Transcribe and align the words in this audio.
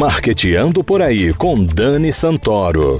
Marqueteando 0.00 0.82
por 0.82 1.02
aí 1.02 1.34
com 1.34 1.62
Dani 1.62 2.10
Santoro. 2.10 2.98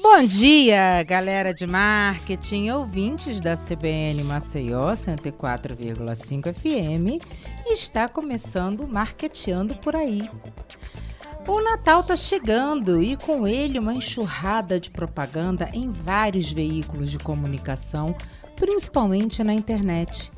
Bom 0.00 0.24
dia, 0.24 1.02
galera 1.02 1.52
de 1.52 1.66
marketing, 1.66 2.70
ouvintes 2.70 3.40
da 3.40 3.56
CBN 3.56 4.22
Maceió 4.22 4.94
104,5 4.94 6.54
FM. 6.54 7.20
Está 7.66 8.08
começando 8.08 8.86
Marqueteando 8.86 9.74
por 9.78 9.96
aí. 9.96 10.22
O 11.48 11.60
Natal 11.60 11.98
está 11.98 12.14
chegando 12.14 13.02
e 13.02 13.16
com 13.16 13.44
ele 13.44 13.76
uma 13.76 13.92
enxurrada 13.92 14.78
de 14.78 14.88
propaganda 14.88 15.68
em 15.74 15.90
vários 15.90 16.52
veículos 16.52 17.10
de 17.10 17.18
comunicação, 17.18 18.14
principalmente 18.54 19.42
na 19.42 19.52
internet. 19.52 20.30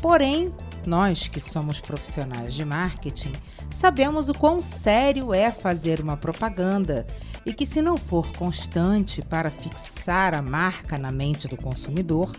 Porém, 0.00 0.52
nós 0.86 1.28
que 1.28 1.40
somos 1.40 1.80
profissionais 1.80 2.54
de 2.54 2.64
marketing 2.64 3.32
sabemos 3.70 4.28
o 4.28 4.34
quão 4.34 4.62
sério 4.62 5.34
é 5.34 5.50
fazer 5.50 6.00
uma 6.00 6.16
propaganda 6.16 7.06
e 7.44 7.52
que, 7.52 7.66
se 7.66 7.82
não 7.82 7.96
for 7.96 8.32
constante 8.32 9.20
para 9.22 9.50
fixar 9.50 10.34
a 10.34 10.42
marca 10.42 10.98
na 10.98 11.10
mente 11.10 11.48
do 11.48 11.56
consumidor, 11.56 12.34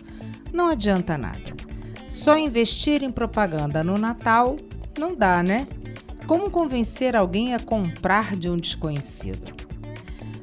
não 0.52 0.68
adianta 0.68 1.16
nada. 1.18 1.54
Só 2.08 2.36
investir 2.36 3.02
em 3.02 3.12
propaganda 3.12 3.84
no 3.84 3.96
Natal 3.96 4.56
não 4.98 5.14
dá, 5.14 5.42
né? 5.42 5.68
Como 6.26 6.50
convencer 6.50 7.14
alguém 7.14 7.54
a 7.54 7.60
comprar 7.60 8.36
de 8.36 8.48
um 8.48 8.56
desconhecido? 8.56 9.59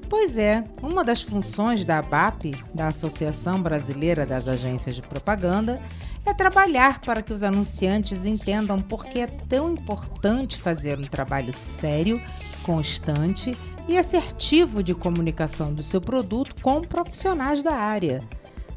Pois 0.10 0.38
é, 0.38 0.64
uma 0.82 1.04
das 1.04 1.22
funções 1.22 1.84
da 1.84 2.00
ABAP, 2.00 2.54
da 2.74 2.88
Associação 2.88 3.62
Brasileira 3.62 4.26
das 4.26 4.48
Agências 4.48 4.96
de 4.96 5.02
Propaganda, 5.02 5.82
é 6.26 6.34
trabalhar 6.34 7.02
para 7.02 7.22
que 7.22 7.34
os 7.34 7.44
anunciantes 7.44 8.26
entendam 8.26 8.80
por 8.80 9.06
que 9.06 9.20
é 9.20 9.28
tão 9.28 9.74
importante 9.74 10.58
fazer 10.58 10.98
um 10.98 11.04
trabalho 11.04 11.52
sério, 11.52 12.22
constante 12.64 13.56
e 13.88 13.98
assertivo 13.98 14.82
de 14.82 14.96
comunicação 14.96 15.74
do 15.74 15.84
seu 15.84 16.00
produto 16.00 16.56
com 16.62 16.82
profissionais 16.82 17.62
da 17.62 17.74
área. 17.74 18.24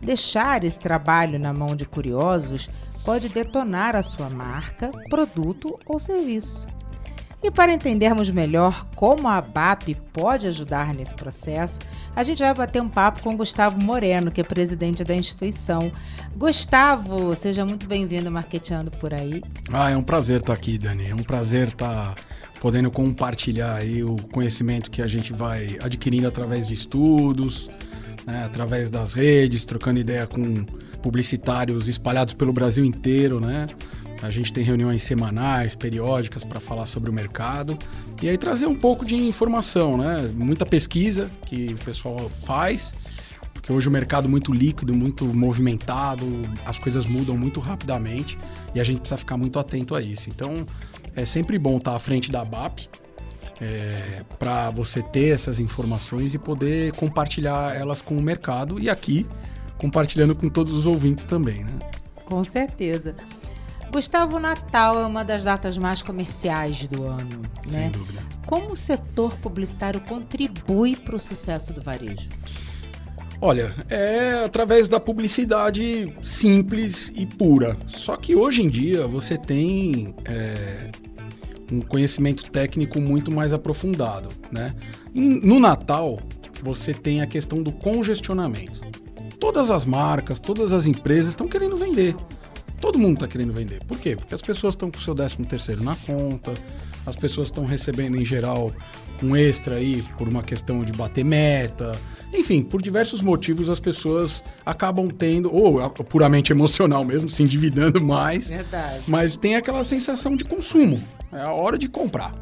Deixar 0.02 0.64
esse 0.64 0.78
trabalho 0.78 1.38
na 1.38 1.52
mão 1.52 1.76
de 1.76 1.84
curiosos 1.84 2.68
pode 3.04 3.28
detonar 3.28 3.94
a 3.94 4.02
sua 4.02 4.30
marca, 4.30 4.90
produto 5.08 5.78
ou 5.86 6.00
serviço. 6.00 6.66
E 7.42 7.50
para 7.50 7.72
entendermos 7.72 8.30
melhor 8.30 8.86
como 8.94 9.26
a 9.26 9.38
ABAP 9.38 9.94
pode 10.12 10.46
ajudar 10.46 10.94
nesse 10.94 11.14
processo, 11.14 11.80
a 12.14 12.22
gente 12.22 12.42
vai 12.42 12.52
bater 12.52 12.82
um 12.82 12.88
papo 12.88 13.22
com 13.22 13.34
Gustavo 13.34 13.82
Moreno, 13.82 14.30
que 14.30 14.42
é 14.42 14.44
presidente 14.44 15.02
da 15.02 15.14
instituição. 15.14 15.90
Gustavo, 16.36 17.34
seja 17.34 17.64
muito 17.64 17.86
bem-vindo 17.86 18.30
Marqueteando 18.30 18.90
por 18.90 19.14
aí. 19.14 19.42
Ah, 19.72 19.90
é 19.90 19.96
um 19.96 20.02
prazer 20.02 20.40
estar 20.40 20.52
aqui, 20.52 20.76
Dani. 20.76 21.08
É 21.08 21.14
um 21.14 21.22
prazer 21.22 21.68
estar 21.68 22.14
podendo 22.60 22.90
compartilhar 22.90 23.76
aí 23.76 24.04
o 24.04 24.16
conhecimento 24.30 24.90
que 24.90 25.00
a 25.00 25.08
gente 25.08 25.32
vai 25.32 25.78
adquirindo 25.80 26.28
através 26.28 26.66
de 26.66 26.74
estudos, 26.74 27.70
né, 28.26 28.44
através 28.44 28.90
das 28.90 29.14
redes, 29.14 29.64
trocando 29.64 29.98
ideia 29.98 30.26
com 30.26 30.66
publicitários 31.00 31.88
espalhados 31.88 32.34
pelo 32.34 32.52
Brasil 32.52 32.84
inteiro, 32.84 33.40
né? 33.40 33.66
A 34.22 34.30
gente 34.30 34.52
tem 34.52 34.62
reuniões 34.62 35.02
semanais, 35.02 35.74
periódicas 35.74 36.44
para 36.44 36.60
falar 36.60 36.86
sobre 36.86 37.08
o 37.10 37.12
mercado 37.12 37.78
e 38.22 38.28
aí 38.28 38.36
trazer 38.36 38.66
um 38.66 38.76
pouco 38.76 39.04
de 39.04 39.14
informação, 39.16 39.96
né? 39.96 40.30
Muita 40.34 40.66
pesquisa 40.66 41.30
que 41.46 41.74
o 41.74 41.84
pessoal 41.84 42.28
faz, 42.44 42.92
porque 43.54 43.72
hoje 43.72 43.88
o 43.88 43.90
mercado 43.90 44.26
é 44.26 44.30
muito 44.30 44.52
líquido, 44.52 44.94
muito 44.94 45.24
movimentado, 45.26 46.26
as 46.66 46.78
coisas 46.78 47.06
mudam 47.06 47.36
muito 47.36 47.60
rapidamente 47.60 48.38
e 48.74 48.80
a 48.80 48.84
gente 48.84 49.00
precisa 49.00 49.16
ficar 49.16 49.36
muito 49.36 49.58
atento 49.58 49.94
a 49.94 50.02
isso. 50.02 50.28
Então, 50.28 50.66
é 51.16 51.24
sempre 51.24 51.58
bom 51.58 51.78
estar 51.78 51.96
à 51.96 51.98
frente 51.98 52.30
da 52.30 52.44
BAP 52.44 52.88
é, 53.60 54.22
para 54.38 54.70
você 54.70 55.02
ter 55.02 55.34
essas 55.34 55.58
informações 55.58 56.34
e 56.34 56.38
poder 56.38 56.92
compartilhar 56.94 57.74
elas 57.74 58.02
com 58.02 58.16
o 58.16 58.22
mercado 58.22 58.78
e 58.78 58.88
aqui 58.88 59.26
compartilhando 59.78 60.34
com 60.34 60.48
todos 60.48 60.74
os 60.74 60.86
ouvintes 60.86 61.24
também, 61.24 61.64
né? 61.64 61.78
Com 62.26 62.44
certeza. 62.44 63.14
Gustavo, 63.90 64.38
Natal 64.38 65.02
é 65.02 65.06
uma 65.06 65.24
das 65.24 65.44
datas 65.44 65.76
mais 65.76 66.00
comerciais 66.00 66.86
do 66.86 67.06
ano, 67.06 67.42
né? 67.66 67.82
Sem 67.82 67.90
dúvida. 67.90 68.22
Como 68.46 68.72
o 68.72 68.76
setor 68.76 69.36
publicitário 69.38 70.00
contribui 70.00 70.96
para 70.96 71.16
o 71.16 71.18
sucesso 71.18 71.72
do 71.72 71.80
varejo? 71.80 72.28
Olha, 73.42 73.74
é 73.88 74.44
através 74.44 74.86
da 74.86 75.00
publicidade 75.00 76.14
simples 76.22 77.10
e 77.16 77.24
pura. 77.24 77.76
Só 77.86 78.16
que 78.16 78.36
hoje 78.36 78.62
em 78.62 78.68
dia 78.68 79.06
você 79.06 79.38
tem 79.38 80.14
é, 80.24 80.90
um 81.72 81.80
conhecimento 81.80 82.50
técnico 82.50 83.00
muito 83.00 83.32
mais 83.32 83.52
aprofundado, 83.52 84.28
né? 84.52 84.74
No 85.14 85.58
Natal 85.58 86.18
você 86.62 86.92
tem 86.92 87.22
a 87.22 87.26
questão 87.26 87.62
do 87.62 87.72
congestionamento. 87.72 88.80
Todas 89.38 89.70
as 89.70 89.86
marcas, 89.86 90.38
todas 90.38 90.72
as 90.72 90.84
empresas 90.84 91.28
estão 91.28 91.48
querendo 91.48 91.76
vender. 91.76 92.14
Todo 92.80 92.98
mundo 92.98 93.14
está 93.14 93.28
querendo 93.28 93.52
vender. 93.52 93.78
Por 93.84 93.98
quê? 93.98 94.16
Porque 94.16 94.34
as 94.34 94.42
pessoas 94.42 94.74
estão 94.74 94.90
com 94.90 94.98
o 94.98 95.00
seu 95.00 95.14
13 95.14 95.36
terceiro 95.44 95.84
na 95.84 95.94
conta, 95.94 96.54
as 97.06 97.16
pessoas 97.16 97.48
estão 97.48 97.66
recebendo 97.66 98.16
em 98.16 98.24
geral 98.24 98.72
um 99.22 99.36
extra 99.36 99.76
aí 99.76 100.02
por 100.16 100.28
uma 100.28 100.42
questão 100.42 100.82
de 100.84 100.92
bater 100.92 101.24
meta. 101.24 101.92
Enfim, 102.32 102.62
por 102.62 102.80
diversos 102.80 103.20
motivos 103.22 103.68
as 103.68 103.80
pessoas 103.80 104.42
acabam 104.64 105.08
tendo, 105.08 105.54
ou 105.54 105.90
puramente 105.90 106.52
emocional 106.52 107.04
mesmo, 107.04 107.28
se 107.28 107.42
endividando 107.42 108.00
mais. 108.00 108.48
Verdade. 108.48 109.04
Mas 109.06 109.36
tem 109.36 109.56
aquela 109.56 109.84
sensação 109.84 110.36
de 110.36 110.44
consumo. 110.44 111.02
É 111.32 111.42
a 111.42 111.52
hora 111.52 111.76
de 111.76 111.88
comprar. 111.88 112.34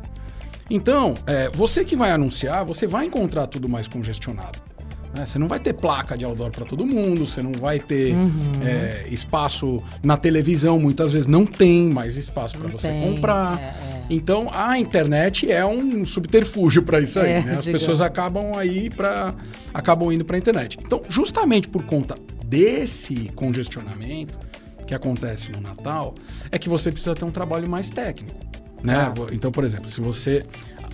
Então, 0.70 1.14
é, 1.26 1.50
você 1.50 1.84
que 1.84 1.96
vai 1.96 2.10
anunciar, 2.12 2.64
você 2.64 2.86
vai 2.86 3.06
encontrar 3.06 3.46
tudo 3.46 3.68
mais 3.68 3.88
congestionado. 3.88 4.67
Né? 5.14 5.24
Você 5.24 5.38
não 5.38 5.48
vai 5.48 5.58
ter 5.58 5.72
placa 5.72 6.16
de 6.16 6.24
outdoor 6.24 6.50
para 6.50 6.64
todo 6.64 6.84
mundo, 6.84 7.26
você 7.26 7.42
não 7.42 7.52
vai 7.52 7.80
ter 7.80 8.14
uhum. 8.14 8.30
é, 8.62 9.06
espaço 9.10 9.78
na 10.02 10.16
televisão, 10.16 10.78
muitas 10.78 11.12
vezes 11.12 11.26
não 11.26 11.46
tem 11.46 11.88
mais 11.90 12.16
espaço 12.16 12.58
para 12.58 12.68
você 12.68 12.88
tem, 12.88 13.14
comprar. 13.14 13.60
É, 13.60 13.64
é. 13.64 14.02
Então 14.10 14.50
a 14.52 14.78
internet 14.78 15.50
é 15.50 15.64
um 15.64 16.04
subterfúgio 16.04 16.82
para 16.82 17.00
isso 17.00 17.18
aí. 17.18 17.30
É, 17.30 17.34
né? 17.34 17.38
As 17.38 17.64
digamos. 17.64 17.66
pessoas 17.66 18.00
acabam 18.00 18.56
aí 18.56 18.90
para 18.90 19.34
acabam 19.72 20.12
indo 20.12 20.24
para 20.24 20.36
a 20.36 20.38
internet. 20.38 20.78
Então, 20.80 21.02
justamente 21.08 21.68
por 21.68 21.84
conta 21.84 22.14
desse 22.44 23.30
congestionamento 23.34 24.38
que 24.86 24.94
acontece 24.94 25.52
no 25.52 25.60
Natal, 25.60 26.14
é 26.50 26.58
que 26.58 26.68
você 26.68 26.90
precisa 26.90 27.14
ter 27.14 27.24
um 27.24 27.30
trabalho 27.30 27.68
mais 27.68 27.90
técnico. 27.90 28.34
Né? 28.82 28.94
Ah. 28.94 29.12
Então, 29.32 29.52
por 29.52 29.64
exemplo, 29.64 29.90
se 29.90 30.00
você 30.00 30.42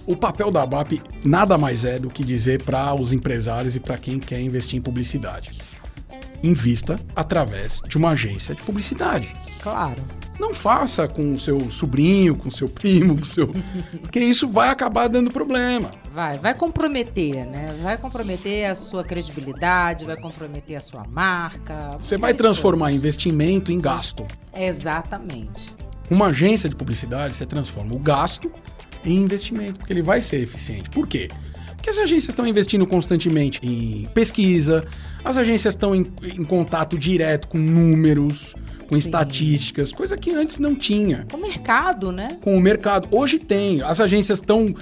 o 0.06 0.16
papel 0.16 0.50
da 0.50 0.66
BAP 0.66 1.00
nada 1.24 1.56
mais 1.56 1.84
é 1.84 1.98
do 1.98 2.08
que 2.08 2.24
dizer 2.24 2.62
para 2.62 2.94
os 2.94 3.12
empresários 3.12 3.74
e 3.76 3.80
para 3.80 3.96
quem 3.96 4.18
quer 4.18 4.40
investir 4.40 4.78
em 4.78 4.82
publicidade. 4.82 5.58
Invista 6.42 7.00
através 7.16 7.80
de 7.88 7.96
uma 7.96 8.10
agência 8.10 8.54
de 8.54 8.62
publicidade. 8.62 9.28
Claro. 9.62 10.04
Não 10.38 10.52
faça 10.52 11.08
com 11.08 11.32
o 11.32 11.38
seu 11.38 11.70
sobrinho, 11.70 12.36
com 12.36 12.48
o 12.48 12.52
seu 12.52 12.68
primo, 12.68 13.16
com 13.16 13.24
seu. 13.24 13.48
Porque 14.02 14.20
isso 14.20 14.46
vai 14.46 14.68
acabar 14.68 15.08
dando 15.08 15.30
problema. 15.30 15.90
Vai, 16.12 16.38
vai 16.38 16.54
comprometer, 16.54 17.46
né? 17.46 17.74
Vai 17.80 17.96
comprometer 17.96 18.66
a 18.66 18.74
sua 18.74 19.04
credibilidade, 19.04 20.04
vai 20.04 20.16
comprometer 20.16 20.76
a 20.76 20.80
sua 20.80 21.04
marca. 21.04 21.92
Você 21.98 22.18
vai 22.18 22.34
transformar 22.34 22.92
investimento 22.92 23.72
em 23.72 23.80
gasto. 23.80 24.26
Exatamente. 24.54 25.72
Uma 26.10 26.26
agência 26.26 26.68
de 26.68 26.76
publicidade, 26.76 27.34
você 27.34 27.46
transforma 27.46 27.94
o 27.94 27.98
gasto 27.98 28.52
em 29.04 29.22
investimento, 29.22 29.74
porque 29.74 29.92
ele 29.92 30.02
vai 30.02 30.20
ser 30.20 30.40
eficiente. 30.40 30.90
Por 30.90 31.06
quê? 31.06 31.28
Porque 31.74 31.90
as 31.90 31.98
agências 31.98 32.30
estão 32.30 32.46
investindo 32.46 32.86
constantemente 32.86 33.60
em 33.62 34.08
pesquisa, 34.14 34.86
as 35.22 35.36
agências 35.36 35.74
estão 35.74 35.94
em, 35.94 36.06
em 36.22 36.44
contato 36.44 36.98
direto 36.98 37.46
com 37.48 37.58
números, 37.58 38.54
com 38.88 38.94
Sim. 38.94 39.06
estatísticas, 39.06 39.92
coisa 39.92 40.16
que 40.16 40.30
antes 40.30 40.58
não 40.58 40.74
tinha. 40.74 41.26
Com 41.30 41.36
o 41.36 41.40
mercado, 41.40 42.10
né? 42.10 42.38
Com 42.40 42.56
o 42.56 42.60
mercado. 42.60 43.08
Hoje 43.10 43.38
tem. 43.38 43.82
As 43.82 44.00
agências 44.00 44.38
estão 44.38 44.74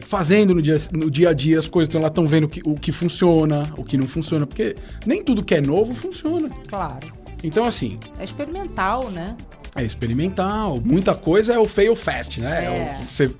fazendo 0.00 0.54
no 0.54 0.62
dia, 0.62 0.76
no 0.92 1.10
dia 1.10 1.30
a 1.30 1.32
dia 1.32 1.58
as 1.58 1.68
coisas, 1.68 1.88
então 1.88 2.00
elas 2.00 2.10
estão 2.10 2.26
vendo 2.26 2.48
que, 2.48 2.60
o 2.64 2.74
que 2.74 2.92
funciona, 2.92 3.70
o 3.76 3.84
que 3.84 3.98
não 3.98 4.06
funciona, 4.06 4.46
porque 4.46 4.76
nem 5.04 5.22
tudo 5.22 5.44
que 5.44 5.54
é 5.54 5.60
novo 5.60 5.92
funciona. 5.94 6.48
Claro. 6.68 7.12
Então, 7.42 7.64
assim. 7.64 7.98
É 8.18 8.24
experimental, 8.24 9.10
né? 9.10 9.36
É 9.76 9.84
experimental. 9.84 10.80
Muita 10.82 11.14
coisa 11.14 11.54
é 11.54 11.58
o 11.58 11.66
fail 11.66 11.94
fast, 11.94 12.40
né? 12.40 12.64
É. 12.64 12.68
é 12.68 13.04
você 13.08 13.30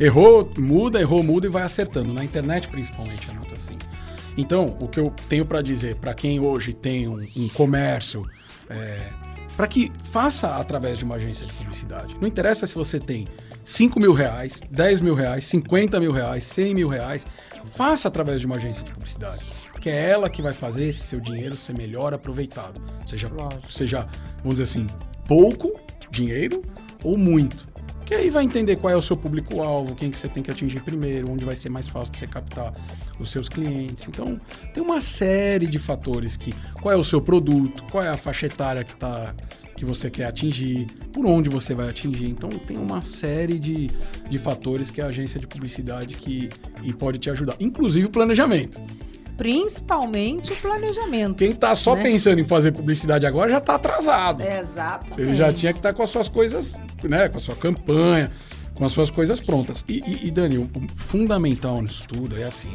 Errou, 0.00 0.50
muda, 0.58 1.00
errou, 1.00 1.22
muda 1.22 1.46
e 1.46 1.50
vai 1.50 1.62
acertando. 1.62 2.12
Na 2.12 2.24
internet, 2.24 2.68
principalmente, 2.68 3.28
é 3.30 3.32
muito 3.34 3.54
assim. 3.54 3.78
Então, 4.36 4.76
o 4.80 4.88
que 4.88 4.98
eu 4.98 5.14
tenho 5.28 5.44
para 5.44 5.60
dizer 5.60 5.96
para 5.96 6.14
quem 6.14 6.40
hoje 6.40 6.72
tem 6.72 7.06
um, 7.06 7.24
um 7.36 7.48
comércio, 7.50 8.28
é, 8.70 9.10
para 9.56 9.66
que 9.68 9.92
faça 10.02 10.56
através 10.56 10.98
de 10.98 11.04
uma 11.04 11.16
agência 11.16 11.46
de 11.46 11.52
publicidade. 11.52 12.16
Não 12.20 12.26
interessa 12.26 12.66
se 12.66 12.74
você 12.74 12.98
tem 12.98 13.26
5 13.64 14.00
mil 14.00 14.12
reais, 14.12 14.60
10 14.70 15.02
mil 15.02 15.14
reais, 15.14 15.44
50 15.44 16.00
mil 16.00 16.10
reais, 16.10 16.44
100 16.44 16.74
mil 16.74 16.88
reais, 16.88 17.26
faça 17.66 18.08
através 18.08 18.40
de 18.40 18.46
uma 18.46 18.56
agência 18.56 18.82
de 18.82 18.92
publicidade. 18.92 19.44
Porque 19.70 19.90
é 19.90 20.10
ela 20.10 20.30
que 20.30 20.40
vai 20.40 20.52
fazer 20.52 20.88
esse 20.88 21.00
seu 21.00 21.20
dinheiro 21.20 21.54
ser 21.56 21.74
melhor 21.74 22.14
aproveitado. 22.14 22.80
Seja, 23.06 23.30
seja 23.68 24.08
vamos 24.38 24.58
dizer 24.58 24.62
assim, 24.62 24.86
pouco 25.26 25.78
dinheiro 26.12 26.62
ou 27.02 27.18
muito. 27.18 27.66
Que 28.04 28.14
aí 28.14 28.30
vai 28.30 28.44
entender 28.44 28.76
qual 28.76 28.92
é 28.92 28.96
o 28.96 29.02
seu 29.02 29.16
público-alvo, 29.16 29.94
quem 29.94 30.10
que 30.10 30.18
você 30.18 30.28
tem 30.28 30.42
que 30.42 30.50
atingir 30.50 30.80
primeiro, 30.82 31.30
onde 31.30 31.44
vai 31.44 31.56
ser 31.56 31.70
mais 31.70 31.88
fácil 31.88 32.14
você 32.14 32.26
captar 32.26 32.72
os 33.18 33.30
seus 33.30 33.48
clientes. 33.48 34.06
Então, 34.06 34.38
tem 34.74 34.82
uma 34.82 35.00
série 35.00 35.66
de 35.66 35.78
fatores 35.78 36.36
que 36.36 36.54
qual 36.80 36.94
é 36.94 36.96
o 36.96 37.04
seu 37.04 37.20
produto, 37.20 37.84
qual 37.90 38.04
é 38.04 38.08
a 38.08 38.16
faixa 38.16 38.46
etária 38.46 38.84
que 38.84 38.94
tá 38.94 39.34
que 39.82 39.86
você 39.86 40.08
quer 40.08 40.26
atingir, 40.26 40.86
por 41.12 41.26
onde 41.26 41.50
você 41.50 41.74
vai 41.74 41.88
atingir. 41.88 42.26
Então 42.26 42.50
tem 42.50 42.78
uma 42.78 43.00
série 43.00 43.58
de, 43.58 43.90
de 44.28 44.38
fatores 44.38 44.92
que 44.92 45.00
a 45.00 45.06
agência 45.06 45.40
de 45.40 45.46
publicidade 45.46 46.14
que 46.14 46.50
e 46.84 46.92
pode 46.92 47.18
te 47.18 47.28
ajudar, 47.30 47.56
inclusive 47.58 48.06
o 48.06 48.10
planejamento. 48.10 48.80
Principalmente 49.36 50.52
o 50.52 50.56
planejamento. 50.56 51.36
Quem 51.36 51.52
está 51.52 51.74
só 51.74 51.94
né? 51.96 52.02
pensando 52.02 52.40
em 52.40 52.44
fazer 52.44 52.72
publicidade 52.72 53.26
agora 53.26 53.50
já 53.50 53.58
está 53.58 53.74
atrasado. 53.74 54.42
Exatamente. 54.42 55.20
Ele 55.20 55.34
já 55.34 55.52
tinha 55.52 55.72
que 55.72 55.78
estar 55.78 55.90
tá 55.90 55.94
com 55.94 56.02
as 56.02 56.10
suas 56.10 56.28
coisas, 56.28 56.74
né? 57.02 57.28
Com 57.28 57.38
a 57.38 57.40
sua 57.40 57.56
campanha, 57.56 58.30
com 58.74 58.84
as 58.84 58.92
suas 58.92 59.10
coisas 59.10 59.40
prontas. 59.40 59.84
E, 59.88 60.02
e, 60.06 60.26
e 60.26 60.30
Dani, 60.30 60.58
o 60.58 60.70
fundamental 60.96 61.80
nisso 61.82 62.06
tudo 62.06 62.38
é 62.38 62.44
assim. 62.44 62.74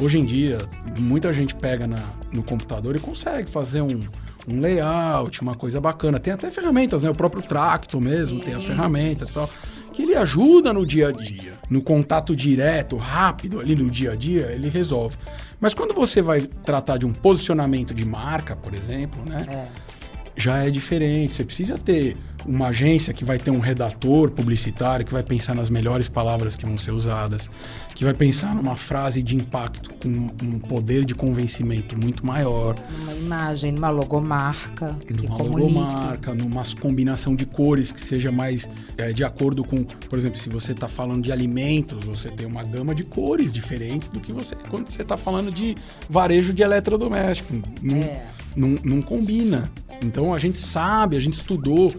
Hoje 0.00 0.18
em 0.18 0.24
dia, 0.24 0.60
muita 0.98 1.32
gente 1.32 1.54
pega 1.54 1.86
na, 1.86 2.02
no 2.32 2.42
computador 2.42 2.94
e 2.94 3.00
consegue 3.00 3.50
fazer 3.50 3.80
um, 3.80 4.06
um 4.46 4.60
layout, 4.60 5.42
uma 5.42 5.56
coisa 5.56 5.80
bacana. 5.80 6.20
Tem 6.20 6.32
até 6.32 6.50
ferramentas, 6.50 7.02
né? 7.02 7.10
O 7.10 7.14
próprio 7.14 7.42
Tracto 7.42 8.00
mesmo, 8.00 8.38
Sim, 8.38 8.44
tem 8.44 8.54
as 8.54 8.64
ferramentas 8.64 9.30
e 9.30 9.32
tal. 9.32 9.50
Que 9.98 10.02
ele 10.04 10.14
ajuda 10.14 10.72
no 10.72 10.86
dia 10.86 11.08
a 11.08 11.10
dia, 11.10 11.54
no 11.68 11.82
contato 11.82 12.36
direto, 12.36 12.96
rápido, 12.96 13.58
ali 13.58 13.74
no 13.74 13.90
dia 13.90 14.12
a 14.12 14.14
dia, 14.14 14.46
ele 14.52 14.68
resolve. 14.68 15.16
Mas 15.60 15.74
quando 15.74 15.92
você 15.92 16.22
vai 16.22 16.42
tratar 16.42 16.98
de 16.98 17.04
um 17.04 17.12
posicionamento 17.12 17.92
de 17.92 18.04
marca, 18.04 18.54
por 18.54 18.74
exemplo, 18.74 19.20
né? 19.28 19.44
É 19.48 19.97
já 20.38 20.58
é 20.64 20.70
diferente. 20.70 21.34
Você 21.34 21.44
precisa 21.44 21.76
ter 21.76 22.16
uma 22.46 22.68
agência 22.68 23.12
que 23.12 23.24
vai 23.24 23.36
ter 23.36 23.50
um 23.50 23.58
redator 23.58 24.30
publicitário 24.30 25.04
que 25.04 25.12
vai 25.12 25.22
pensar 25.22 25.54
nas 25.54 25.68
melhores 25.68 26.08
palavras 26.08 26.54
que 26.54 26.64
vão 26.64 26.78
ser 26.78 26.92
usadas, 26.92 27.50
que 27.94 28.04
vai 28.04 28.14
pensar 28.14 28.54
numa 28.54 28.76
frase 28.76 29.22
de 29.22 29.34
impacto 29.34 29.90
com 29.94 30.08
um 30.08 30.58
poder 30.60 31.04
de 31.04 31.14
convencimento 31.14 31.98
muito 31.98 32.24
maior. 32.24 32.76
Numa 33.00 33.14
imagem, 33.14 33.72
numa 33.72 33.90
logomarca. 33.90 34.96
Numa 35.20 35.36
logomarca, 35.36 36.34
numa 36.34 36.62
combinação 36.80 37.34
de 37.34 37.44
cores 37.44 37.90
que 37.90 38.00
seja 38.00 38.30
mais 38.30 38.70
é, 38.96 39.12
de 39.12 39.24
acordo 39.24 39.64
com, 39.64 39.82
por 39.82 40.16
exemplo, 40.16 40.38
se 40.38 40.48
você 40.48 40.72
está 40.72 40.86
falando 40.86 41.22
de 41.22 41.32
alimentos, 41.32 42.04
você 42.06 42.30
tem 42.30 42.46
uma 42.46 42.62
gama 42.62 42.94
de 42.94 43.02
cores 43.02 43.52
diferentes 43.52 44.08
do 44.08 44.20
que 44.20 44.32
você 44.32 44.54
quando 44.68 44.88
você 44.88 45.02
está 45.02 45.16
falando 45.16 45.50
de 45.50 45.74
varejo 46.08 46.52
de 46.52 46.62
eletrodoméstico. 46.62 47.54
Não, 47.82 47.96
É. 47.96 48.26
não, 48.54 48.76
não 48.84 49.02
combina. 49.02 49.70
Então 50.02 50.32
a 50.32 50.38
gente 50.38 50.58
sabe, 50.58 51.16
a 51.16 51.20
gente 51.20 51.34
estudou 51.34 51.92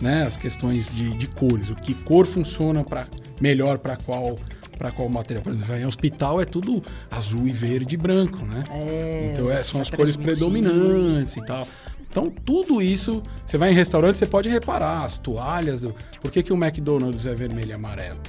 né, 0.00 0.24
as 0.24 0.36
questões 0.36 0.88
de, 0.88 1.10
de 1.14 1.26
cores, 1.28 1.70
o 1.70 1.74
que 1.76 1.94
cor 1.94 2.26
funciona 2.26 2.84
para 2.84 3.06
melhor 3.40 3.78
para 3.78 3.96
qual 3.96 4.38
para 4.76 4.90
qual 4.90 5.08
material. 5.08 5.42
Por 5.42 5.52
exemplo, 5.52 5.74
em 5.76 5.86
hospital 5.86 6.38
é 6.38 6.44
tudo 6.44 6.82
azul 7.10 7.46
e 7.46 7.52
verde 7.52 7.94
e 7.94 7.98
branco, 7.98 8.44
né? 8.44 8.64
É, 8.70 9.30
então 9.32 9.50
é, 9.50 9.62
são 9.62 9.80
pra 9.80 9.82
as 9.82 9.90
cores 9.90 10.16
predominantes 10.16 11.36
e 11.36 11.44
tal. 11.46 11.66
Então 12.10 12.30
tudo 12.44 12.82
isso, 12.82 13.22
você 13.44 13.56
vai 13.56 13.70
em 13.70 13.74
restaurante, 13.74 14.18
você 14.18 14.26
pode 14.26 14.48
reparar 14.48 15.04
as 15.04 15.18
toalhas. 15.18 15.80
Do, 15.80 15.94
por 16.20 16.30
que, 16.30 16.42
que 16.42 16.52
o 16.52 16.56
McDonald's 16.56 17.26
é 17.26 17.34
vermelho 17.34 17.70
e 17.70 17.72
amarelo? 17.72 18.20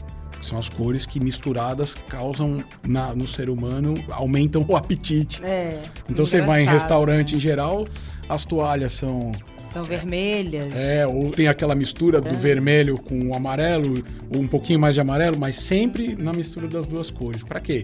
São 0.42 0.58
as 0.58 0.70
cores 0.70 1.06
que 1.06 1.20
misturadas 1.20 1.96
causam 2.08 2.58
na- 2.88 3.14
no 3.16 3.28
ser 3.28 3.50
humano, 3.50 3.96
aumentam 4.10 4.66
o 4.68 4.76
apetite. 4.76 5.44
É, 5.44 5.84
Então 6.10 6.26
você 6.26 6.42
vai 6.42 6.64
em 6.64 6.66
restaurante 6.68 7.36
em 7.36 7.40
geral, 7.40 7.88
as 8.30 8.46
toalhas 8.46 8.92
são. 8.94 9.32
São 9.72 9.84
vermelhas. 9.84 10.74
É, 10.74 11.06
ou 11.06 11.30
tem 11.32 11.48
aquela 11.50 11.76
mistura 11.76 12.22
do 12.22 12.34
vermelho 12.36 12.98
com 13.00 13.20
o 13.28 13.36
amarelo, 13.36 14.04
ou 14.34 14.42
um 14.42 14.48
pouquinho 14.48 14.80
mais 14.80 14.96
de 14.96 15.02
amarelo, 15.02 15.38
mas 15.38 15.58
sempre 15.58 16.16
na 16.16 16.32
mistura 16.32 16.68
das 16.68 16.88
duas 16.88 17.12
cores. 17.12 17.44
Pra 17.44 17.60
quê? 17.60 17.84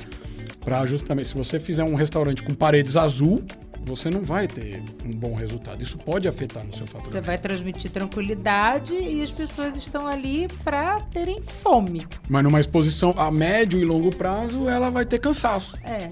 Pra 0.63 0.85
justamente, 0.85 1.27
se 1.27 1.35
você 1.35 1.59
fizer 1.59 1.83
um 1.83 1.95
restaurante 1.95 2.41
com 2.41 2.53
paredes 2.53 2.95
azul, 2.95 3.43
você 3.85 4.09
não 4.09 4.21
vai 4.21 4.47
ter 4.47 4.81
um 5.05 5.09
bom 5.17 5.33
resultado. 5.33 5.81
Isso 5.81 5.97
pode 5.97 6.27
afetar 6.27 6.63
no 6.65 6.73
seu 6.73 6.85
Você 6.85 6.93
faturamento. 6.93 7.25
vai 7.25 7.37
transmitir 7.37 7.91
tranquilidade 7.91 8.93
e 8.93 9.21
as 9.21 9.31
pessoas 9.31 9.75
estão 9.75 10.07
ali 10.07 10.47
para 10.63 10.99
terem 11.01 11.41
fome. 11.41 12.07
Mas 12.29 12.43
numa 12.43 12.59
exposição 12.59 13.13
a 13.17 13.31
médio 13.31 13.79
e 13.79 13.85
longo 13.85 14.15
prazo, 14.15 14.67
ela 14.69 14.89
vai 14.89 15.05
ter 15.05 15.19
cansaço. 15.19 15.75
É, 15.83 16.09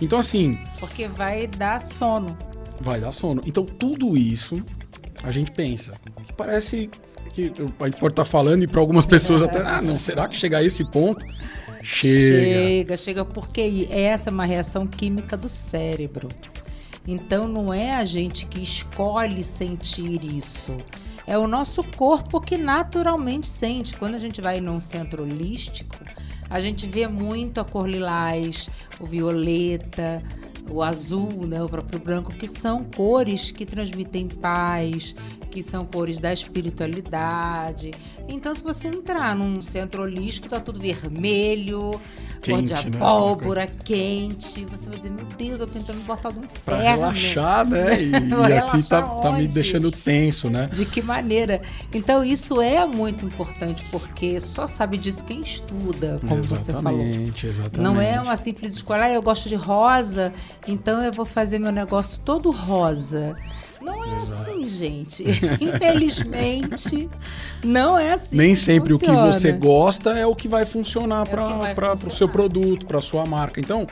Então, 0.00 0.18
assim, 0.18 0.58
porque 0.80 1.08
vai 1.08 1.46
dar 1.46 1.80
sono. 1.80 2.36
vai 2.80 3.00
dar 3.00 3.12
sono. 3.12 3.40
Então, 3.46 3.64
tudo 3.64 4.16
isso 4.16 4.62
a 5.22 5.30
gente 5.30 5.50
pensa. 5.52 5.94
Parece 6.36 6.90
que 7.32 7.50
a 7.80 7.84
gente 7.86 7.98
pode 7.98 8.12
estar 8.12 8.24
falando 8.24 8.62
e 8.62 8.66
para 8.66 8.80
algumas 8.80 9.06
pessoas 9.06 9.42
até, 9.42 9.58
ah, 9.62 9.80
não, 9.82 9.98
será 9.98 10.28
que 10.28 10.36
chega 10.36 10.58
a 10.58 10.62
esse 10.62 10.84
ponto? 10.90 11.24
Chega. 11.82 12.42
Chega, 12.42 12.96
chega, 12.96 13.24
porque 13.24 13.86
essa 13.90 14.30
é 14.30 14.32
uma 14.32 14.44
reação 14.44 14.86
química 14.86 15.36
do 15.36 15.48
cérebro. 15.48 16.28
Então 17.06 17.46
não 17.46 17.72
é 17.72 17.96
a 17.96 18.04
gente 18.04 18.46
que 18.46 18.62
escolhe 18.62 19.42
sentir 19.42 20.24
isso. 20.24 20.76
É 21.26 21.38
o 21.38 21.46
nosso 21.46 21.82
corpo 21.82 22.40
que 22.40 22.56
naturalmente 22.56 23.46
sente. 23.46 23.96
Quando 23.96 24.14
a 24.14 24.18
gente 24.18 24.40
vai 24.40 24.60
num 24.60 24.80
centro 24.80 25.22
holístico, 25.22 25.96
a 26.48 26.60
gente 26.60 26.86
vê 26.86 27.06
muito 27.06 27.60
a 27.60 27.64
cor 27.64 27.88
lilás, 27.88 28.68
o 29.00 29.06
violeta, 29.06 30.22
o 30.70 30.82
azul, 30.82 31.28
né, 31.46 31.62
o 31.62 31.68
próprio 31.68 31.98
branco, 31.98 32.32
que 32.32 32.46
são 32.48 32.84
cores 32.84 33.50
que 33.50 33.64
transmitem 33.66 34.28
paz, 34.28 35.14
que 35.50 35.62
são 35.62 35.84
cores 35.84 36.18
da 36.18 36.32
espiritualidade. 36.32 37.92
Então, 38.28 38.54
se 38.54 38.64
você 38.64 38.88
entrar 38.88 39.34
num 39.36 39.60
centro 39.60 40.02
holístico, 40.02 40.48
tá 40.48 40.58
tudo 40.60 40.80
vermelho, 40.80 42.00
cor 42.44 42.62
de 42.62 42.72
né? 42.90 42.96
abóbora, 42.96 43.66
quente. 43.66 44.64
Você 44.64 44.88
vai 44.88 44.98
dizer, 44.98 45.10
meu 45.10 45.26
Deus, 45.36 45.60
eu 45.60 45.66
tô 45.66 45.74
tentando 45.74 45.98
me 45.98 46.04
botar 46.04 46.30
de 46.30 46.38
um 46.38 46.42
Pra 46.64 46.78
inferno. 46.78 46.82
relaxar, 47.02 47.68
né? 47.68 47.94
E, 48.04 48.50
e 48.50 48.52
aqui 48.58 48.82
tá, 48.88 49.02
tá 49.02 49.32
me 49.32 49.46
deixando 49.46 49.90
tenso, 49.90 50.50
né? 50.50 50.68
De 50.72 50.84
que 50.84 51.00
maneira? 51.02 51.62
Então, 51.92 52.24
isso 52.24 52.60
é 52.60 52.84
muito 52.86 53.24
importante, 53.24 53.84
porque 53.90 54.40
só 54.40 54.66
sabe 54.66 54.98
disso 54.98 55.24
quem 55.24 55.40
estuda, 55.40 56.18
como 56.28 56.42
você 56.42 56.72
falou. 56.72 57.00
Exatamente, 57.00 57.46
exatamente. 57.46 57.80
Não 57.80 58.00
é 58.00 58.20
uma 58.20 58.36
simples 58.36 58.74
escolha, 58.74 59.04
ah, 59.04 59.12
eu 59.12 59.22
gosto 59.22 59.48
de 59.48 59.54
rosa, 59.54 60.32
então 60.66 61.02
eu 61.02 61.12
vou 61.12 61.24
fazer 61.24 61.58
meu 61.58 61.72
negócio 61.72 62.20
todo 62.24 62.50
rosa. 62.50 63.36
Não 63.82 64.02
é 64.02 64.22
Exato. 64.22 64.50
assim, 64.50 64.64
gente. 64.64 65.22
Infelizmente, 65.60 67.08
não 67.62 67.98
é 67.98 68.14
assim. 68.14 68.36
Nem 68.36 68.54
sempre 68.54 68.94
o 68.94 68.98
que 68.98 69.10
você 69.10 69.52
gosta 69.52 70.10
é 70.18 70.26
o 70.26 70.34
que 70.34 70.48
vai 70.48 70.64
funcionar 70.64 71.26
É 71.28 71.74
para 71.74 71.92
o 71.92 72.10
seu 72.10 72.28
produto, 72.28 72.86
para 72.86 73.00
sua 73.00 73.26
marca. 73.26 73.60
Então, 73.60 73.84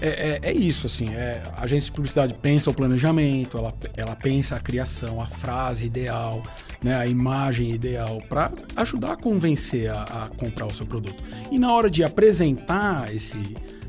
é, 0.00 0.38
é- 0.42 0.50
é 0.50 0.52
isso, 0.52 0.86
assim. 0.86 1.12
É, 1.14 1.42
a 1.56 1.64
agência 1.64 1.86
de 1.86 1.92
publicidade 1.92 2.34
pensa 2.34 2.70
o 2.70 2.74
planejamento, 2.74 3.58
ela, 3.58 3.72
ela 3.96 4.16
pensa 4.16 4.56
a 4.56 4.60
criação, 4.60 5.20
a 5.20 5.26
frase 5.26 5.84
ideal, 5.86 6.42
né, 6.82 6.96
a 6.96 7.06
imagem 7.06 7.70
ideal, 7.70 8.22
para 8.28 8.52
ajudar 8.76 9.12
a 9.12 9.16
convencer 9.16 9.90
a, 9.90 10.02
a 10.02 10.28
comprar 10.36 10.66
o 10.66 10.72
seu 10.72 10.86
produto. 10.86 11.22
E 11.50 11.58
na 11.58 11.72
hora 11.72 11.90
de 11.90 12.04
apresentar 12.04 13.12
esse, 13.14 13.38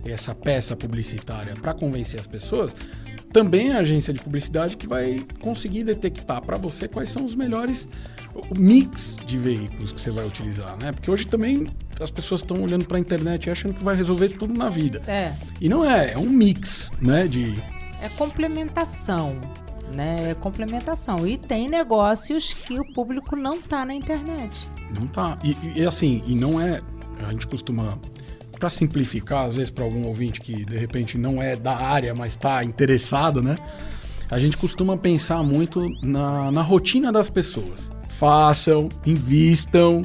essa 0.05 0.33
peça 0.33 0.75
publicitária 0.75 1.53
para 1.55 1.73
convencer 1.73 2.19
as 2.19 2.27
pessoas, 2.27 2.75
também 3.31 3.69
é 3.69 3.75
a 3.75 3.79
agência 3.79 4.11
de 4.11 4.19
publicidade 4.19 4.75
que 4.75 4.87
vai 4.87 5.23
conseguir 5.39 5.83
detectar 5.83 6.41
para 6.41 6.57
você 6.57 6.87
quais 6.87 7.09
são 7.09 7.23
os 7.23 7.35
melhores 7.35 7.87
mix 8.57 9.17
de 9.25 9.37
veículos 9.37 9.91
que 9.91 10.01
você 10.01 10.11
vai 10.11 10.25
utilizar, 10.25 10.75
né? 10.77 10.91
Porque 10.91 11.11
hoje 11.11 11.27
também 11.27 11.67
as 12.01 12.09
pessoas 12.09 12.41
estão 12.41 12.61
olhando 12.63 12.85
para 12.85 12.97
a 12.97 12.99
internet 12.99 13.45
e 13.45 13.49
achando 13.51 13.73
que 13.73 13.83
vai 13.83 13.95
resolver 13.95 14.29
tudo 14.29 14.53
na 14.53 14.69
vida. 14.69 15.01
É, 15.07 15.33
E 15.59 15.69
não 15.69 15.85
é, 15.85 16.13
é 16.13 16.17
um 16.17 16.29
mix, 16.29 16.91
né? 17.01 17.27
De 17.27 17.61
é 18.01 18.09
complementação. 18.09 19.39
Né? 19.93 20.31
É 20.31 20.35
complementação. 20.35 21.27
E 21.27 21.37
tem 21.37 21.67
negócios 21.67 22.53
que 22.53 22.79
o 22.79 22.85
público 22.93 23.35
não 23.35 23.61
tá 23.61 23.85
na 23.85 23.93
internet. 23.93 24.69
não 24.99 25.07
tá. 25.07 25.37
E, 25.43 25.79
e, 25.79 25.85
assim, 25.85 26.23
e 26.27 26.35
não 26.35 26.61
é. 26.61 26.79
A 27.27 27.31
gente 27.31 27.47
costuma 27.47 27.99
para 28.59 28.69
simplificar, 28.69 29.45
às 29.45 29.55
vezes 29.55 29.71
para 29.71 29.85
algum 29.85 30.05
ouvinte 30.05 30.41
que 30.41 30.65
de 30.65 30.77
repente 30.77 31.17
não 31.17 31.41
é 31.41 31.55
da 31.55 31.75
área, 31.75 32.13
mas 32.13 32.33
está 32.33 32.63
interessado, 32.63 33.41
né? 33.41 33.57
A 34.29 34.37
gente 34.37 34.57
costuma 34.57 34.97
pensar 34.97 35.41
muito 35.41 35.89
na, 36.03 36.51
na 36.51 36.61
rotina 36.61 37.11
das 37.11 37.29
pessoas. 37.29 37.89
Façam, 38.07 38.89
invistam 39.05 40.03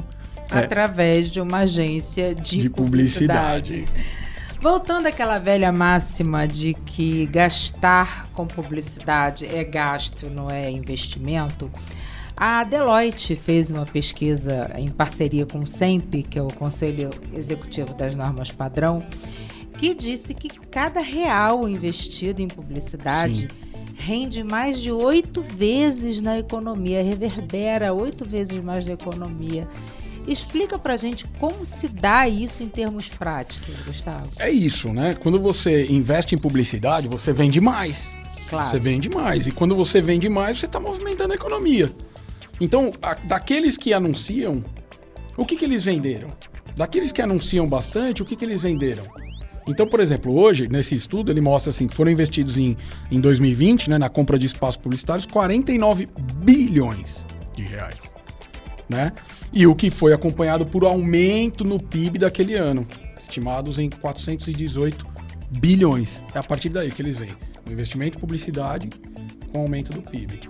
É. 0.51 0.59
Através 0.59 1.29
de 1.29 1.41
uma 1.41 1.59
agência 1.59 2.33
de, 2.33 2.59
de 2.59 2.69
publicidade. 2.69 3.85
publicidade. 3.85 4.25
Voltando 4.61 5.07
àquela 5.07 5.37
velha 5.37 5.71
máxima 5.71 6.47
de 6.47 6.73
que 6.73 7.27
gastar 7.27 8.27
com 8.33 8.47
publicidade 8.47 9.45
é 9.45 9.63
gasto, 9.63 10.29
não 10.29 10.49
é 10.49 10.71
investimento, 10.71 11.69
a 12.37 12.63
Deloitte 12.63 13.35
fez 13.35 13.71
uma 13.71 13.85
pesquisa 13.85 14.71
em 14.75 14.89
parceria 14.89 15.45
com 15.45 15.59
o 15.59 15.67
SEMP, 15.67 16.23
que 16.23 16.37
é 16.37 16.41
o 16.41 16.47
Conselho 16.47 17.09
Executivo 17.33 17.93
das 17.93 18.13
Normas 18.13 18.51
Padrão, 18.51 19.05
que 19.77 19.93
disse 19.93 20.33
que 20.33 20.49
cada 20.69 20.99
real 20.99 21.67
investido 21.67 22.41
em 22.41 22.47
publicidade 22.47 23.47
rende 23.97 24.43
mais 24.43 24.81
de 24.81 24.91
oito 24.91 25.41
vezes 25.41 26.21
na 26.21 26.37
economia, 26.37 27.01
reverbera 27.01 27.93
oito 27.93 28.27
vezes 28.27 28.61
mais 28.61 28.85
na 28.85 28.93
economia. 28.93 29.67
Explica 30.27 30.77
pra 30.77 30.97
gente 30.97 31.25
como 31.39 31.65
se 31.65 31.87
dá 31.87 32.27
isso 32.27 32.63
em 32.63 32.67
termos 32.67 33.09
práticos, 33.09 33.75
Gustavo. 33.85 34.27
É 34.39 34.49
isso, 34.49 34.91
né? 34.91 35.15
Quando 35.21 35.39
você 35.39 35.85
investe 35.85 36.35
em 36.35 36.37
publicidade, 36.37 37.07
você 37.07 37.31
vende 37.31 37.61
mais. 37.61 38.13
Claro. 38.49 38.69
Você 38.69 38.79
vende 38.79 39.09
mais. 39.09 39.47
E 39.47 39.51
quando 39.51 39.75
você 39.75 40.01
vende 40.01 40.27
mais, 40.27 40.59
você 40.59 40.65
está 40.65 40.79
movimentando 40.79 41.33
a 41.33 41.35
economia. 41.35 41.91
Então, 42.59 42.91
a- 43.01 43.15
daqueles 43.15 43.77
que 43.77 43.93
anunciam, 43.93 44.63
o 45.37 45.45
que, 45.45 45.55
que 45.55 45.65
eles 45.65 45.83
venderam? 45.83 46.33
Daqueles 46.75 47.11
que 47.11 47.21
anunciam 47.21 47.67
bastante, 47.67 48.21
o 48.21 48.25
que, 48.25 48.35
que 48.35 48.45
eles 48.45 48.61
venderam? 48.61 49.03
Então, 49.67 49.87
por 49.87 49.99
exemplo, 49.99 50.37
hoje, 50.39 50.67
nesse 50.67 50.93
estudo, 50.93 51.31
ele 51.31 51.41
mostra 51.41 51.71
assim, 51.71 51.87
que 51.87 51.95
foram 51.95 52.11
investidos 52.11 52.57
em, 52.57 52.77
em 53.09 53.19
2020, 53.19 53.89
né, 53.89 53.97
na 53.97 54.09
compra 54.09 54.37
de 54.37 54.45
espaços 54.45 54.77
publicitários, 54.77 55.25
49 55.25 56.07
bilhões 56.43 57.25
de 57.55 57.63
reais. 57.63 57.97
Né? 58.87 59.11
E 59.51 59.65
o 59.65 59.73
que 59.73 59.89
foi 59.89 60.13
acompanhado 60.13 60.65
por 60.65 60.85
aumento 60.85 61.63
no 61.63 61.81
PIB 61.81 62.19
daquele 62.19 62.53
ano, 62.53 62.85
estimados 63.19 63.79
em 63.79 63.89
418 63.89 65.07
bilhões. 65.57 66.21
É 66.35 66.37
a 66.39 66.43
partir 66.43 66.69
daí 66.69 66.91
que 66.91 67.01
eles 67.01 67.17
vêm. 67.17 67.31
O 67.67 67.71
investimento 67.71 68.19
em 68.19 68.21
publicidade 68.21 68.89
com 69.51 69.61
aumento 69.61 69.91
do 69.91 70.01
PIB. 70.03 70.41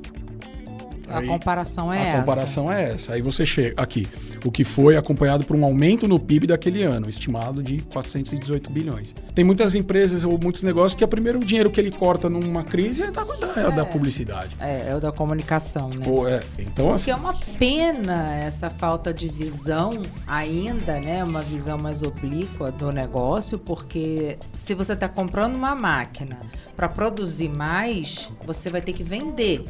A 1.16 1.20
Aí- 1.20 1.28
comparação 1.28 1.92
é 1.94 1.98
a 2.00 2.06
essa. 2.06 2.20
comparação 2.20 2.72
é 2.72 2.92
essa. 2.92 3.14
Aí 3.14 3.22
você 3.22 3.46
chega 3.46 3.82
aqui, 3.82 4.08
o 4.44 4.52
que 4.52 4.64
foi 4.64 4.98
acompanhado 4.98 5.44
por 5.46 5.56
um 5.56 5.64
aumento 5.64 6.08
no 6.08 6.20
PIB 6.20 6.48
daquele 6.48 6.84
ano, 6.84 7.08
estimado 7.10 7.64
de 7.64 7.82
418 7.84 8.72
bilhões. 8.72 9.16
Tem 9.34 9.44
muitas 9.46 9.76
empresas 9.76 10.24
ou 10.24 10.38
muitos 10.38 10.64
negócios 10.64 10.96
que 10.96 11.04
o 11.04 11.08
primeiro 11.08 11.40
dinheiro 11.40 11.70
que 11.70 11.80
ele 11.80 11.92
corta 11.92 12.30
numa 12.30 12.64
crise 12.64 13.04
é 13.04 13.12
da, 13.12 13.26
é 13.56 13.72
da 13.72 13.86
publicidade. 13.86 14.56
É, 14.60 14.90
é 14.92 14.96
o 14.96 15.00
da 15.00 15.12
comunicação, 15.12 15.90
né? 15.90 16.04
Pô, 16.04 16.28
é, 16.28 16.42
então, 16.60 16.86
Porque 16.88 16.96
assim, 16.96 17.12
é 17.12 17.16
uma 17.16 17.34
pena 17.60 18.36
essa 18.36 18.70
falta 18.70 19.14
de 19.14 19.28
visão 19.30 19.92
ainda, 20.28 21.00
né? 21.00 21.24
Uma 21.24 21.42
visão 21.42 21.78
mais 21.78 22.02
oblíqua 22.02 22.72
do 22.72 22.92
negócio, 22.92 23.58
porque 23.58 24.38
se 24.54 24.74
você 24.74 24.94
está 24.94 25.08
comprando 25.08 25.56
uma 25.56 25.76
máquina 25.76 26.40
para 26.76 26.88
produzir 26.90 27.50
mais, 27.56 28.32
você 28.46 28.70
vai 28.70 28.82
ter 28.82 28.94
que 28.94 29.04
vender. 29.04 29.64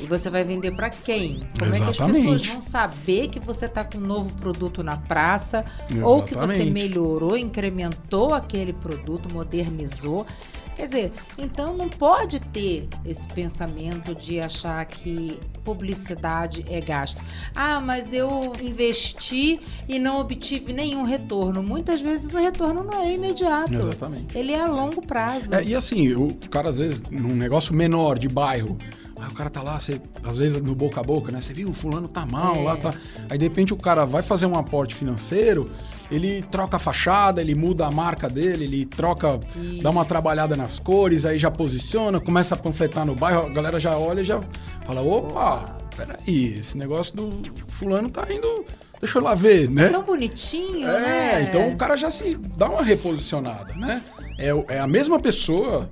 E 0.00 0.06
você 0.06 0.30
vai 0.30 0.42
vender 0.44 0.72
para 0.72 0.90
quem? 0.90 1.46
Como 1.58 1.74
é 1.74 1.78
que 1.78 1.84
as 1.84 1.96
pessoas 1.96 2.16
Exatamente. 2.16 2.48
vão 2.48 2.60
saber 2.60 3.28
que 3.28 3.38
você 3.38 3.66
está 3.66 3.84
com 3.84 3.98
um 3.98 4.00
novo 4.00 4.32
produto 4.34 4.82
na 4.82 4.96
praça 4.96 5.64
ou 6.02 6.22
que 6.22 6.34
você 6.34 6.54
Exatamente. 6.54 6.70
melhorou, 6.70 7.36
incrementou 7.36 8.32
aquele 8.32 8.72
produto, 8.72 9.32
modernizou? 9.32 10.26
Quer 10.80 10.86
dizer, 10.86 11.12
então 11.36 11.76
não 11.76 11.90
pode 11.90 12.40
ter 12.40 12.88
esse 13.04 13.28
pensamento 13.28 14.14
de 14.14 14.40
achar 14.40 14.82
que 14.86 15.38
publicidade 15.62 16.64
é 16.70 16.80
gasto. 16.80 17.20
Ah, 17.54 17.80
mas 17.80 18.14
eu 18.14 18.54
investi 18.62 19.60
e 19.86 19.98
não 19.98 20.18
obtive 20.18 20.72
nenhum 20.72 21.02
retorno. 21.02 21.62
Muitas 21.62 22.00
vezes 22.00 22.32
o 22.32 22.38
retorno 22.38 22.82
não 22.82 22.98
é 22.98 23.12
imediato. 23.12 23.74
Exatamente. 23.74 24.38
Ele 24.38 24.52
é 24.52 24.60
a 24.60 24.66
longo 24.66 25.02
prazo. 25.02 25.54
É, 25.54 25.62
e 25.62 25.74
assim, 25.74 26.14
o 26.14 26.34
cara 26.50 26.70
às 26.70 26.78
vezes, 26.78 27.02
num 27.10 27.34
negócio 27.34 27.74
menor 27.74 28.18
de 28.18 28.28
bairro, 28.28 28.78
aí 29.20 29.28
o 29.28 29.34
cara 29.34 29.50
tá 29.50 29.62
lá, 29.62 29.78
você, 29.78 30.00
às 30.24 30.38
vezes 30.38 30.60
no 30.60 30.74
boca 30.74 31.00
a 31.00 31.02
boca, 31.02 31.30
né? 31.32 31.40
Você 31.40 31.52
viu, 31.52 31.68
o 31.68 31.72
fulano 31.72 32.08
tá 32.08 32.24
mal 32.26 32.56
É. 32.56 32.62
lá, 32.62 32.76
tá. 32.76 32.94
Aí 33.28 33.36
de 33.38 33.44
repente 33.44 33.72
o 33.72 33.76
cara 33.76 34.04
vai 34.04 34.22
fazer 34.22 34.46
um 34.46 34.56
aporte 34.56 34.94
financeiro, 34.94 35.68
ele 36.10 36.42
troca 36.50 36.76
a 36.76 36.80
fachada, 36.80 37.40
ele 37.40 37.54
muda 37.54 37.86
a 37.86 37.90
marca 37.90 38.28
dele, 38.28 38.64
ele 38.64 38.84
troca, 38.84 39.38
dá 39.82 39.90
uma 39.90 40.04
trabalhada 40.04 40.56
nas 40.56 40.78
cores, 40.78 41.24
aí 41.24 41.38
já 41.38 41.50
posiciona, 41.50 42.18
começa 42.20 42.54
a 42.54 42.58
panfletar 42.58 43.04
no 43.06 43.14
bairro, 43.14 43.46
a 43.46 43.48
galera 43.50 43.78
já 43.78 43.96
olha 43.96 44.20
e 44.20 44.24
já 44.24 44.40
fala: 44.84 45.00
opa, 45.00 45.76
peraí, 45.96 46.58
esse 46.58 46.76
negócio 46.76 47.14
do 47.14 47.40
fulano 47.68 48.10
tá 48.10 48.26
indo. 48.32 48.64
Deixa 49.00 49.16
eu 49.18 49.22
lá 49.22 49.34
ver, 49.34 49.70
né? 49.70 49.88
Tão 49.88 50.02
bonitinho, 50.02 50.86
É, 50.86 51.00
né? 51.00 51.42
então 51.48 51.68
o 51.68 51.76
cara 51.76 51.96
já 51.96 52.10
se 52.10 52.34
dá 52.56 52.68
uma 52.68 52.82
reposicionada, 52.82 53.72
né? 53.74 54.02
É, 54.38 54.48
é 54.74 54.78
a 54.78 54.86
mesma 54.86 55.18
pessoa 55.18 55.88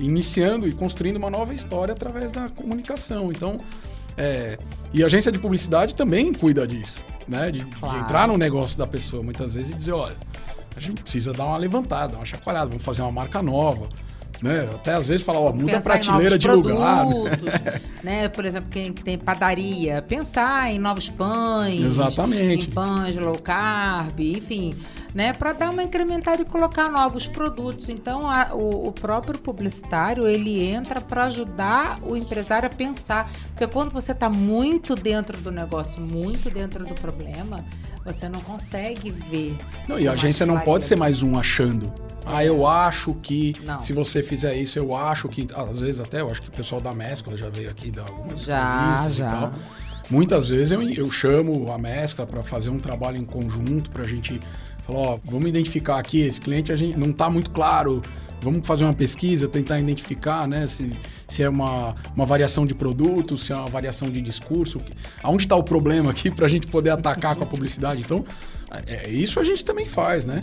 iniciando 0.00 0.66
e 0.68 0.72
construindo 0.72 1.16
uma 1.16 1.30
nova 1.30 1.52
história 1.54 1.92
através 1.92 2.32
da 2.32 2.48
comunicação. 2.48 3.30
Então, 3.30 3.56
é, 4.16 4.58
e 4.92 5.02
a 5.02 5.06
agência 5.06 5.30
de 5.30 5.38
publicidade 5.38 5.94
também 5.94 6.32
cuida 6.32 6.66
disso, 6.66 7.00
né? 7.28 7.50
De, 7.50 7.60
de 7.64 7.76
Claro. 7.76 7.98
entrar 8.00 8.28
no 8.28 8.36
negócio 8.36 8.76
da 8.76 8.86
pessoa 8.86 9.22
muitas 9.22 9.54
vezes 9.54 9.70
e 9.70 9.74
dizer, 9.74 9.92
olha, 9.92 10.16
a 10.76 10.80
gente 10.80 11.02
precisa 11.02 11.32
dar 11.32 11.44
uma 11.44 11.56
levantada, 11.56 12.16
uma 12.16 12.24
chacoalhada, 12.24 12.66
vamos 12.68 12.84
fazer 12.84 13.02
uma 13.02 13.12
marca 13.12 13.42
nova. 13.42 13.88
Né? 14.42 14.70
Até 14.74 14.94
às 14.94 15.06
vezes 15.08 15.22
falar, 15.24 15.38
ó, 15.40 15.52
muda 15.52 15.76
a 15.76 15.82
prateleira 15.82 16.30
novos 16.30 16.38
de 16.38 16.48
lugar. 16.48 17.06
né? 17.06 17.80
né? 18.02 18.28
Por 18.30 18.46
exemplo, 18.46 18.70
quem 18.70 18.90
tem 18.90 19.18
padaria, 19.18 20.00
pensar 20.00 20.70
em 20.72 20.78
novos 20.78 21.10
pães, 21.10 21.84
Exatamente. 21.84 22.66
em 22.68 22.72
pães 22.72 23.18
low 23.18 23.38
carb, 23.38 24.18
enfim, 24.18 24.74
né? 25.14 25.32
Para 25.32 25.52
dar 25.52 25.70
uma 25.70 25.82
incrementada 25.82 26.42
e 26.42 26.44
colocar 26.44 26.88
novos 26.90 27.26
produtos. 27.26 27.88
Então, 27.88 28.28
a- 28.30 28.50
o, 28.54 28.88
o 28.88 28.92
próprio 28.92 29.38
publicitário 29.38 30.26
ele 30.26 30.62
entra 30.64 31.00
para 31.00 31.24
ajudar 31.24 31.98
o 32.02 32.16
empresário 32.16 32.66
a 32.66 32.70
pensar, 32.70 33.30
porque 33.48 33.66
quando 33.66 33.90
você 33.92 34.12
está 34.12 34.28
muito 34.30 34.94
dentro 34.94 35.36
do 35.38 35.50
negócio, 35.50 36.00
muito 36.00 36.48
dentro 36.50 36.84
do 36.86 36.94
problema, 36.94 37.64
você 38.04 38.28
não 38.28 38.40
consegue 38.40 39.10
ver. 39.10 39.56
Não, 39.88 39.98
e 39.98 40.08
a 40.08 40.12
agência 40.12 40.46
não 40.46 40.58
pode 40.60 40.84
ser 40.84 40.96
mais 40.96 41.22
um 41.22 41.38
achando. 41.38 41.92
Ah, 42.24 42.44
eu 42.44 42.66
acho 42.66 43.14
que 43.14 43.56
Não. 43.64 43.80
se 43.82 43.92
você 43.92 44.22
fizer 44.22 44.54
isso, 44.54 44.78
eu 44.78 44.94
acho 44.94 45.26
que. 45.28 45.48
Às 45.54 45.80
vezes 45.80 46.00
até, 46.00 46.20
eu 46.20 46.30
acho 46.30 46.40
que 46.42 46.48
o 46.48 46.52
pessoal 46.52 46.80
da 46.80 46.92
Mescla 46.92 47.36
já 47.36 47.48
veio 47.48 47.70
aqui 47.70 47.90
dar 47.90 48.02
algumas 48.06 48.42
Já, 48.42 48.96
já. 49.10 49.26
e 49.26 49.30
tal. 49.30 49.52
Muitas 50.10 50.48
vezes 50.48 50.72
eu, 50.72 50.82
eu 50.82 51.10
chamo 51.10 51.70
a 51.72 51.78
Mescla 51.78 52.26
para 52.26 52.42
fazer 52.42 52.68
um 52.70 52.78
trabalho 52.78 53.16
em 53.16 53.24
conjunto, 53.24 53.90
pra 53.90 54.04
gente 54.04 54.38
falar, 54.90 55.02
ó, 55.14 55.18
vamos 55.24 55.48
identificar 55.48 55.98
aqui, 55.98 56.20
esse 56.20 56.40
cliente 56.40 56.72
a 56.72 56.76
gente 56.76 56.96
não 56.98 57.12
tá 57.12 57.30
muito 57.30 57.50
claro, 57.50 58.02
vamos 58.42 58.66
fazer 58.66 58.84
uma 58.84 58.92
pesquisa, 58.92 59.48
tentar 59.48 59.78
identificar, 59.78 60.46
né, 60.48 60.66
se, 60.66 60.90
se 61.28 61.42
é 61.42 61.48
uma, 61.48 61.94
uma 62.14 62.24
variação 62.24 62.64
de 62.64 62.74
produto, 62.74 63.36
se 63.38 63.52
é 63.52 63.56
uma 63.56 63.68
variação 63.68 64.08
de 64.10 64.20
discurso, 64.20 64.80
aonde 65.22 65.44
está 65.44 65.56
o 65.56 65.62
problema 65.62 66.10
aqui 66.10 66.30
pra 66.30 66.48
gente 66.48 66.66
poder 66.66 66.90
atacar 66.90 67.36
com 67.36 67.44
a 67.44 67.46
publicidade. 67.46 68.02
Então, 68.02 68.24
é, 68.86 69.06
é 69.06 69.10
isso 69.10 69.38
a 69.40 69.44
gente 69.44 69.64
também 69.64 69.86
faz, 69.86 70.24
né? 70.24 70.40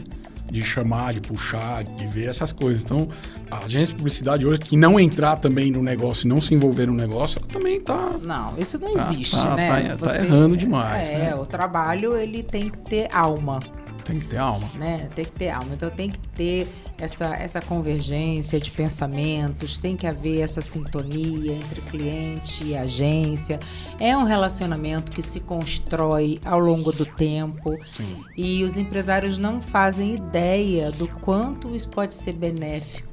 De 0.50 0.64
chamar, 0.64 1.14
de 1.14 1.20
puxar, 1.20 1.84
de 1.84 2.08
ver 2.08 2.30
essas 2.30 2.54
coisas. 2.54 2.82
Então, 2.82 3.10
a 3.52 3.66
agência 3.66 3.88
de 3.88 3.96
publicidade 3.96 4.48
hoje, 4.48 4.60
que 4.62 4.78
não 4.78 4.98
entrar 4.98 5.36
também 5.36 5.72
no 5.72 5.84
negócio 5.84 6.26
e 6.26 6.30
não 6.30 6.40
se 6.40 6.54
envolver 6.54 6.86
no 6.86 6.94
negócio, 6.94 7.38
ela 7.40 7.48
também 7.52 7.82
tá. 7.82 8.12
Não, 8.26 8.54
isso 8.58 8.80
não 8.80 8.94
Tá- 8.94 9.02
existe, 9.12 9.36
tá- 9.36 9.56
né? 9.56 9.96
tá- 10.00 10.08
tá 10.08 10.24
errando 10.24 10.56
demais, 10.56 11.10
É, 11.10 11.18
né? 11.18 11.36
o 11.36 11.46
trabalho 11.46 12.16
ele 12.16 12.44
tem 12.44 12.70
que 12.70 12.78
ter 12.78 13.10
alma, 13.14 13.60
Tem 14.08 14.20
que 14.20 14.28
ter 14.28 14.38
alma. 14.38 14.70
né? 14.76 15.10
Tem 15.14 15.26
que 15.26 15.32
ter 15.32 15.50
alma. 15.50 15.74
Então 15.74 15.90
tem 15.90 16.10
que 16.10 16.18
ter 16.30 16.66
essa, 16.98 17.36
essa 17.36 17.60
convergência 17.60 18.58
de 18.58 18.72
pensamentos, 18.72 19.76
tem 19.76 19.98
que 19.98 20.08
haver 20.08 20.40
essa 20.40 20.62
sintonia 20.62 21.54
entre 21.54 21.82
cliente 21.82 22.64
e 22.64 22.76
agência. 22.76 23.60
É 24.00 24.16
um 24.16 24.24
relacionamento 24.24 25.12
que 25.12 25.22
se 25.22 25.42
constrói 25.42 26.40
ao 26.46 26.58
longo 26.58 26.94
do 26.94 27.06
tempo 27.06 27.78
Sim. 27.92 28.24
e 28.36 28.64
os 28.64 28.78
empresários 28.78 29.38
não 29.38 29.62
fazem 29.62 30.16
ideia 30.16 30.90
do 30.90 31.08
quanto 31.08 31.76
isso 31.76 31.90
pode 31.90 32.14
ser 32.14 32.34
benéfico. 32.34 33.07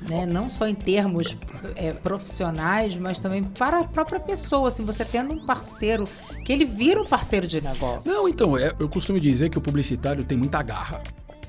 Né? 0.00 0.26
Não 0.26 0.48
só 0.48 0.66
em 0.66 0.74
termos 0.74 1.36
é, 1.74 1.92
profissionais, 1.92 2.96
mas 2.96 3.18
também 3.18 3.42
para 3.42 3.80
a 3.80 3.84
própria 3.84 4.20
pessoa. 4.20 4.68
Assim, 4.68 4.84
você 4.84 5.04
tendo 5.04 5.34
um 5.34 5.44
parceiro, 5.44 6.04
que 6.44 6.52
ele 6.52 6.64
vira 6.64 7.00
um 7.00 7.04
parceiro 7.04 7.46
de 7.46 7.60
negócio. 7.60 8.10
Não, 8.10 8.28
então, 8.28 8.56
é- 8.56 8.72
eu 8.78 8.88
costumo 8.88 9.18
dizer 9.18 9.48
que 9.50 9.58
o 9.58 9.60
publicitário 9.60 10.24
tem 10.24 10.38
muita 10.38 10.62
garra. 10.62 11.02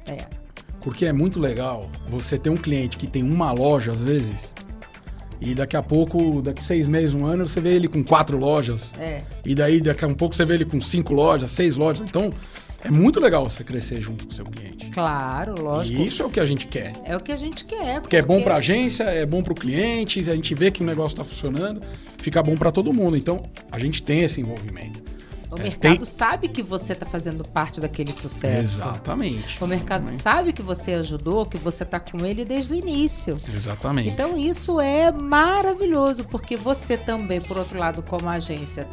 É. 0.08 0.26
Porque 0.82 1.06
é 1.06 1.14
muito 1.14 1.40
legal 1.40 1.90
você 2.08 2.38
ter 2.38 2.50
um 2.50 2.58
cliente 2.58 2.98
que 2.98 3.06
tem 3.06 3.22
uma 3.22 3.52
loja, 3.52 3.92
às 3.92 4.02
vezes, 4.02 4.54
e 5.42 5.54
daqui 5.56 5.78
a 5.78 5.84
pouco, 5.84 6.42
daqui 6.42 6.64
seis 6.64 6.88
meses, 6.88 7.14
um 7.14 7.26
ano, 7.26 7.48
você 7.48 7.62
vê 7.62 7.74
ele 7.74 7.88
com 7.88 8.04
quatro 8.04 8.38
lojas. 8.38 8.92
É. 8.98 9.24
E 9.46 9.56
daí, 9.56 9.80
daqui 9.80 10.04
a 10.04 10.08
um 10.08 10.14
pouco, 10.14 10.36
você 10.36 10.44
vê 10.44 10.56
ele 10.56 10.66
com 10.66 10.82
cinco 10.82 11.14
lojas, 11.14 11.52
seis 11.52 11.78
lojas. 11.78 12.08
Então, 12.08 12.34
é 12.84 12.90
muito 12.92 13.20
legal 13.20 13.48
você 13.50 13.64
crescer 13.64 14.00
junto 14.02 14.26
com 14.26 14.32
o 14.32 14.34
seu 14.34 14.46
cliente. 14.46 14.88
Claro, 14.88 15.62
lógico. 15.62 16.00
E 16.00 16.08
isso 16.08 16.22
é 16.22 16.26
o 16.26 16.30
que 16.30 16.40
a 16.40 16.46
gente 16.46 16.66
quer. 16.68 16.94
É 17.06 17.16
o 17.16 17.20
que 17.20 17.32
a 17.32 17.38
gente 17.38 17.66
quer. 17.66 18.02
Porque 18.02 18.16
é 18.18 18.22
bom 18.22 18.42
para 18.42 18.56
a 18.56 18.58
agência, 18.58 19.04
é 19.04 19.26
bom 19.26 19.44
para 19.44 19.54
o 19.54 19.56
cliente, 19.56 20.20
a 20.30 20.36
gente 20.36 20.54
vê 20.56 20.72
que 20.72 20.82
o 20.82 20.86
negócio 20.86 21.14
está 21.16 21.24
funcionando, 21.24 21.82
fica 22.18 22.42
bom 22.42 22.56
para 22.58 22.72
todo 22.72 22.94
mundo. 22.94 23.16
Então, 23.18 23.42
a 23.72 23.78
gente 23.78 24.02
tem 24.02 24.22
esse 24.22 24.40
envolvimento. 24.42 25.04
O 25.52 25.58
É, 25.58 25.64
mercado 25.64 25.96
tem- 25.98 26.06
sabe 26.06 26.48
que 26.48 26.62
você 26.62 26.94
está 26.94 27.08
fazendo 27.08 27.44
parte 27.44 27.82
daquele 27.82 28.14
sucesso. 28.14 28.82
Exatamente. 28.82 29.58
O 29.64 29.66
mercado 29.66 30.06
sabe 30.06 30.54
que 30.54 30.62
você 30.62 30.94
ajudou, 30.94 31.44
que 31.44 31.58
você 31.58 31.82
está 31.84 32.00
com 32.00 32.24
ele 32.24 32.46
desde 32.46 32.72
o 32.72 32.78
início. 32.78 33.36
Exatamente. 33.52 34.10
Então 34.10 34.38
isso 34.38 34.80
é 34.80 35.12
maravilhoso, 35.12 36.24
porque 36.26 36.56
você 36.56 36.96
também, 36.98 37.42
por 37.42 37.58
outro 37.58 37.80
lado, 37.80 38.04
como 38.04 38.30
agência, 38.30 38.88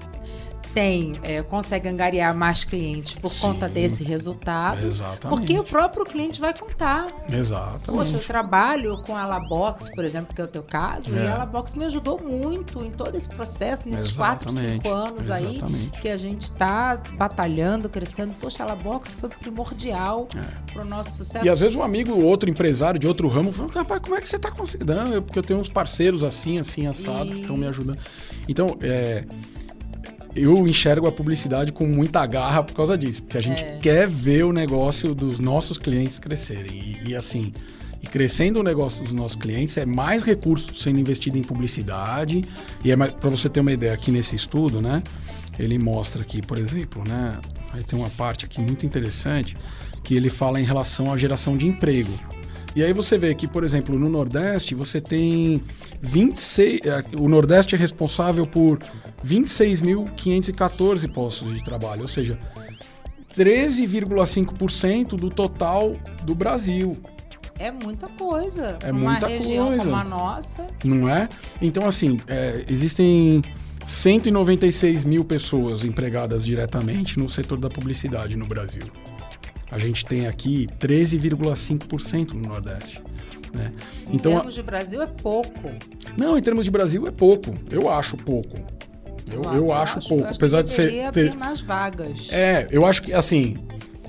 tem, 0.76 1.14
é, 1.22 1.42
consegue 1.42 1.88
angariar 1.88 2.36
mais 2.36 2.62
clientes 2.62 3.14
por 3.14 3.30
Sim. 3.30 3.46
conta 3.46 3.66
desse 3.66 4.04
resultado. 4.04 4.86
Exatamente. 4.86 5.26
Porque 5.30 5.58
o 5.58 5.64
próprio 5.64 6.04
cliente 6.04 6.38
vai 6.38 6.52
contar. 6.54 7.06
Exatamente. 7.32 7.86
Poxa, 7.86 8.16
eu 8.16 8.20
trabalho 8.22 9.00
com 9.02 9.16
a 9.16 9.24
Labox, 9.24 9.88
por 9.88 10.04
exemplo, 10.04 10.34
que 10.34 10.40
é 10.42 10.44
o 10.44 10.48
teu 10.48 10.62
caso, 10.62 11.16
e 11.16 11.18
É. 11.18 11.28
a 11.30 11.38
Labox 11.38 11.72
me 11.72 11.86
ajudou 11.86 12.20
muito 12.22 12.82
em 12.84 12.90
todo 12.90 13.16
esse 13.16 13.26
processo, 13.26 13.88
nesses 13.88 14.14
quatro, 14.18 14.50
Exatamente. 14.50 14.82
cinco 14.82 14.90
anos 14.94 15.30
aí 15.30 15.56
Exatamente. 15.56 15.98
que 15.98 16.08
a 16.10 16.16
gente 16.18 16.42
está 16.42 17.00
batalhando, 17.16 17.88
crescendo. 17.88 18.34
Poxa, 18.38 18.62
a 18.62 18.66
Labox 18.66 19.14
foi 19.14 19.30
primordial 19.30 20.28
É. 20.36 20.72
para 20.74 20.82
o 20.82 20.84
nosso 20.84 21.12
sucesso. 21.12 21.46
E 21.46 21.48
às 21.48 21.58
vezes 21.58 21.74
um 21.74 21.82
amigo, 21.82 22.12
outro 22.20 22.50
empresário 22.50 23.00
de 23.00 23.06
outro 23.08 23.28
ramo, 23.28 23.50
fala, 23.50 23.70
rapaz, 23.76 23.98
como 24.02 24.14
é 24.14 24.20
que 24.20 24.28
você 24.28 24.38
tá 24.38 24.50
conseguindo? 24.50 24.94
Não, 24.94 25.10
eu- 25.14 25.22
porque 25.22 25.38
eu 25.38 25.42
tenho 25.42 25.58
uns 25.58 25.70
parceiros 25.70 26.22
assim, 26.22 26.58
assim, 26.58 26.86
assado, 26.86 27.30
que 27.30 27.40
estão 27.40 27.56
me 27.56 27.62
Isso. 27.66 27.80
ajudando. 27.80 27.98
Então, 28.46 28.76
é, 28.82 29.24
eu 30.36 30.66
enxergo 30.68 31.06
a 31.06 31.12
publicidade 31.12 31.72
com 31.72 31.86
muita 31.86 32.24
garra 32.26 32.62
por 32.62 32.74
causa 32.74 32.96
disso. 32.96 33.22
Porque 33.22 33.38
a 33.38 33.42
gente 33.42 33.62
É. 33.62 33.78
quer 33.78 34.06
ver 34.08 34.44
o 34.44 34.52
negócio 34.52 35.14
dos 35.14 35.38
nossos 35.40 35.78
clientes 35.78 36.18
crescerem. 36.18 36.72
E, 37.02 37.08
e 37.10 37.16
assim, 37.16 37.52
e 38.02 38.06
crescendo 38.06 38.60
o 38.60 38.62
negócio 38.62 39.02
dos 39.02 39.12
nossos 39.12 39.36
clientes, 39.36 39.76
é 39.78 39.86
mais 39.86 40.22
recurso 40.22 40.74
sendo 40.74 40.98
investido 41.00 41.38
em 41.38 41.42
publicidade. 41.42 42.44
E 42.84 42.92
é 42.92 42.96
para 42.96 43.30
você 43.30 43.48
ter 43.48 43.60
uma 43.60 43.72
ideia, 43.72 43.92
aqui 43.94 44.10
nesse 44.10 44.36
estudo, 44.36 44.80
né? 44.80 45.02
Ele 45.58 45.78
mostra 45.78 46.20
aqui, 46.22 46.42
por 46.42 46.58
exemplo, 46.58 47.02
né? 47.06 47.38
Aí 47.72 47.82
tem 47.82 47.98
uma 47.98 48.10
parte 48.10 48.44
aqui 48.44 48.60
muito 48.60 48.84
interessante 48.84 49.56
que 50.04 50.14
ele 50.14 50.28
fala 50.28 50.60
em 50.60 50.64
relação 50.64 51.12
à 51.12 51.16
geração 51.16 51.56
de 51.56 51.66
emprego. 51.66 52.12
E 52.76 52.84
aí 52.84 52.92
você 52.92 53.16
vê 53.16 53.34
que, 53.34 53.48
por 53.48 53.64
exemplo, 53.64 53.98
no 53.98 54.06
Nordeste 54.08 54.74
você 54.74 55.00
tem 55.00 55.62
26. 56.02 56.80
eh, 56.84 57.02
O 57.16 57.26
Nordeste 57.28 57.74
é 57.74 57.78
responsável 57.78 58.46
por 58.46 58.78
26.514 59.24 61.10
postos 61.10 61.54
de 61.54 61.64
trabalho, 61.64 62.02
ou 62.02 62.08
seja, 62.08 62.38
13,5% 63.34 65.16
do 65.16 65.30
total 65.30 65.96
do 66.24 66.34
Brasil, 66.34 66.96
É 67.58 67.70
muita 67.70 68.06
coisa. 68.10 68.76
É 68.82 68.92
Uma 68.92 69.12
muita 69.12 69.26
região 69.26 69.68
coisa. 69.68 69.82
como 69.84 69.96
a 69.96 70.04
nossa. 70.04 70.66
não 70.84 71.08
é? 71.08 71.26
Então, 71.62 71.86
assim, 71.88 72.18
é, 72.28 72.62
existem 72.68 73.40
196 73.86 75.06
mil 75.06 75.24
pessoas 75.24 75.82
empregadas 75.82 76.44
diretamente 76.44 77.18
no 77.18 77.30
setor 77.30 77.58
da 77.58 77.70
publicidade 77.70 78.36
no 78.36 78.46
Brasil. 78.46 78.84
A 79.70 79.78
gente 79.78 80.04
tem 80.04 80.26
aqui 80.26 80.66
13,5% 80.78 82.32
no 82.34 82.48
Nordeste. 82.48 83.02
Né? 83.52 83.72
Em 84.10 84.16
Então, 84.16 84.32
a- 84.32 84.36
termos 84.36 84.54
de 84.54 84.62
Brasil 84.62 85.02
é 85.02 85.06
pouco. 85.06 85.52
Não, 86.16 86.36
em 86.38 86.42
termos 86.42 86.64
de 86.64 86.70
Brasil 86.70 87.06
é 87.06 87.10
pouco. 87.10 87.54
Eu 87.70 87.88
acho 87.90 88.16
pouco. 88.16 88.56
Eu, 89.30 89.42
eu 89.54 89.72
acho 89.72 90.00
pouco. 90.08 90.24
acho 90.24 90.36
apesar 90.36 90.62
de 90.62 90.72
você 90.72 91.10
ter. 91.12 91.34
mais 91.36 91.60
vagas. 91.62 92.28
É, 92.32 92.68
eu 92.70 92.86
acho 92.86 93.02
que 93.02 93.12
assim, 93.12 93.56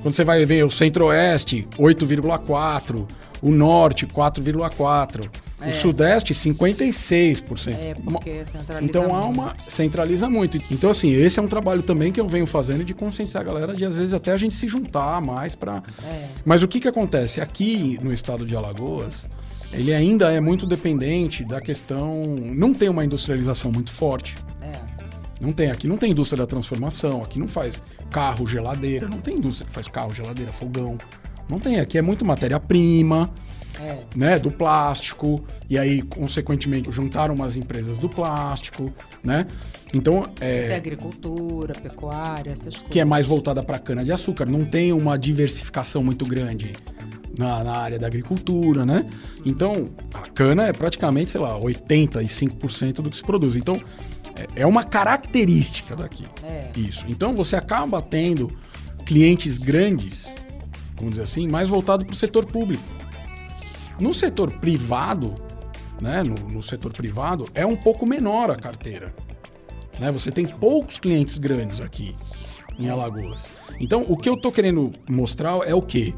quando 0.01 0.13
você 0.13 0.23
vai 0.23 0.45
ver 0.45 0.63
o 0.63 0.69
Centro-Oeste, 0.69 1.67
8,4%, 1.77 3.07
o 3.41 3.49
Norte, 3.51 4.05
4,4%, 4.05 5.29
É. 5.59 5.69
o 5.69 5.73
Sudeste, 5.73 6.33
56%. 6.33 7.73
É, 7.73 7.95
porque 7.95 8.45
centraliza 8.45 8.85
Então 8.85 9.15
há 9.15 9.25
uma. 9.25 9.55
centraliza 9.67 10.29
muito. 10.29 10.61
Então, 10.69 10.89
assim, 10.89 11.11
esse 11.11 11.39
é 11.39 11.41
um 11.41 11.47
trabalho 11.47 11.81
também 11.81 12.11
que 12.11 12.19
eu 12.19 12.27
venho 12.27 12.45
fazendo 12.45 12.83
de 12.83 12.93
conscientizar 12.93 13.41
a 13.41 13.45
galera 13.45 13.75
de 13.75 13.83
às 13.83 13.97
vezes 13.97 14.13
até 14.13 14.31
a 14.31 14.37
gente 14.37 14.55
se 14.55 14.67
juntar 14.67 15.19
mais 15.19 15.55
para. 15.55 15.81
É. 16.03 16.27
Mas 16.45 16.61
o 16.61 16.67
que, 16.67 16.79
que 16.79 16.87
acontece? 16.87 17.41
Aqui 17.41 17.99
no 18.03 18.13
estado 18.13 18.45
de 18.45 18.55
Alagoas, 18.55 19.27
ele 19.71 19.93
ainda 19.93 20.31
é 20.31 20.39
muito 20.39 20.65
dependente 20.67 21.43
da 21.43 21.59
questão. 21.59 22.21
Não 22.23 22.73
tem 22.73 22.89
uma 22.89 23.03
industrialização 23.03 23.71
muito 23.71 23.91
forte. 23.91 24.37
É. 24.61 24.79
Não 25.41 25.51
tem. 25.51 25.71
Aqui 25.71 25.87
não 25.87 25.97
tem 25.97 26.11
indústria 26.11 26.37
da 26.37 26.47
transformação. 26.47 27.23
Aqui 27.23 27.39
não 27.39 27.47
faz 27.47 27.81
carro, 28.11 28.45
geladeira. 28.45 29.07
Não 29.07 29.19
tem 29.19 29.35
indústria 29.35 29.67
que 29.67 29.73
faz 29.73 29.87
carro, 29.87 30.13
geladeira, 30.13 30.51
fogão. 30.51 30.97
Não 31.49 31.59
tem. 31.59 31.79
Aqui 31.79 31.97
é 31.97 32.01
muito 32.01 32.23
matéria-prima, 32.23 33.31
É. 33.79 34.03
né? 34.15 34.39
Do 34.39 34.51
plástico. 34.51 35.43
E 35.69 35.77
aí, 35.77 36.01
consequentemente, 36.01 36.91
juntaram 36.91 37.36
umas 37.36 37.55
empresas 37.55 37.98
do 37.98 38.07
plástico, 38.10 38.91
né? 39.24 39.46
Então, 39.93 40.24
Tem 40.35 40.48
é, 40.48 40.75
agricultura, 40.75 41.74
pecuária, 41.74 42.51
essas 42.51 42.75
coisas. 42.75 42.90
que 42.90 43.00
é 43.00 43.05
mais 43.05 43.25
voltada 43.27 43.61
para 43.63 43.77
cana-de-açúcar. 43.79 44.46
Não 44.46 44.66
tem 44.66 44.92
uma 44.94 45.18
diversificação 45.18 46.03
muito 46.03 46.25
grande 46.25 46.74
na, 47.37 47.63
na 47.63 47.77
área 47.77 48.00
da 48.00 48.07
agricultura, 48.07 48.85
né? 48.85 49.07
Então, 49.46 49.90
a 50.13 50.29
cana 50.29 50.68
é 50.68 50.74
praticamente, 50.74 51.31
sei 51.31 51.42
lá, 51.42 51.57
85% 51.59 52.94
do 53.01 53.09
que 53.09 53.18
se 53.18 53.24
produz. 53.24 53.55
Então, 53.55 53.75
é- 54.35 54.61
é 54.61 54.66
uma 54.66 54.83
característica 54.83 55.96
daqui. 55.96 56.25
É. 56.44 56.70
Isso. 56.75 57.05
Então, 57.07 57.35
você 57.35 57.55
acaba 57.55 58.01
tendo 58.01 58.51
clientes 59.05 59.57
grandes, 59.57 60.33
vamos 60.96 61.11
dizer 61.11 61.24
assim, 61.24 61.48
mais 61.48 61.70
voltado 61.70 62.05
para 62.05 62.13
o 62.13 62.16
setor 62.16 62.46
público. 62.46 62.83
No 64.00 64.14
setor 64.14 64.51
privado, 64.51 65.33
né, 66.01 66.24
no, 66.24 66.36
no 66.36 66.62
setor 66.62 66.94
privado, 66.94 67.48
é 67.53 67.66
um 67.66 67.75
pouco 67.75 68.07
menor 68.07 68.51
a 68.51 68.55
carteira. 68.55 69.14
Né? 70.00 70.12
Você 70.12 70.31
tem 70.31 70.46
poucos 70.46 70.98
clientes 70.98 71.38
grandes 71.38 71.81
aqui 71.81 72.16
em 72.77 72.90
Alagoas. 72.90 73.48
Então, 73.79 74.05
o 74.07 74.16
que 74.16 74.29
eu 74.29 74.38
tô 74.38 74.51
querendo 74.51 74.92
mostrar 75.10 75.57
é 75.68 75.74
o 75.74 75.81
quê? 75.81 76.14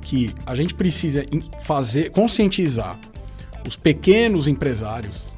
Que 0.00 0.32
a 0.46 0.54
gente 0.54 0.74
precisa 0.74 1.24
fazer, 1.60 2.10
conscientizar 2.10 2.98
os 3.66 3.76
pequenos 3.76 4.48
empresários 4.48 5.32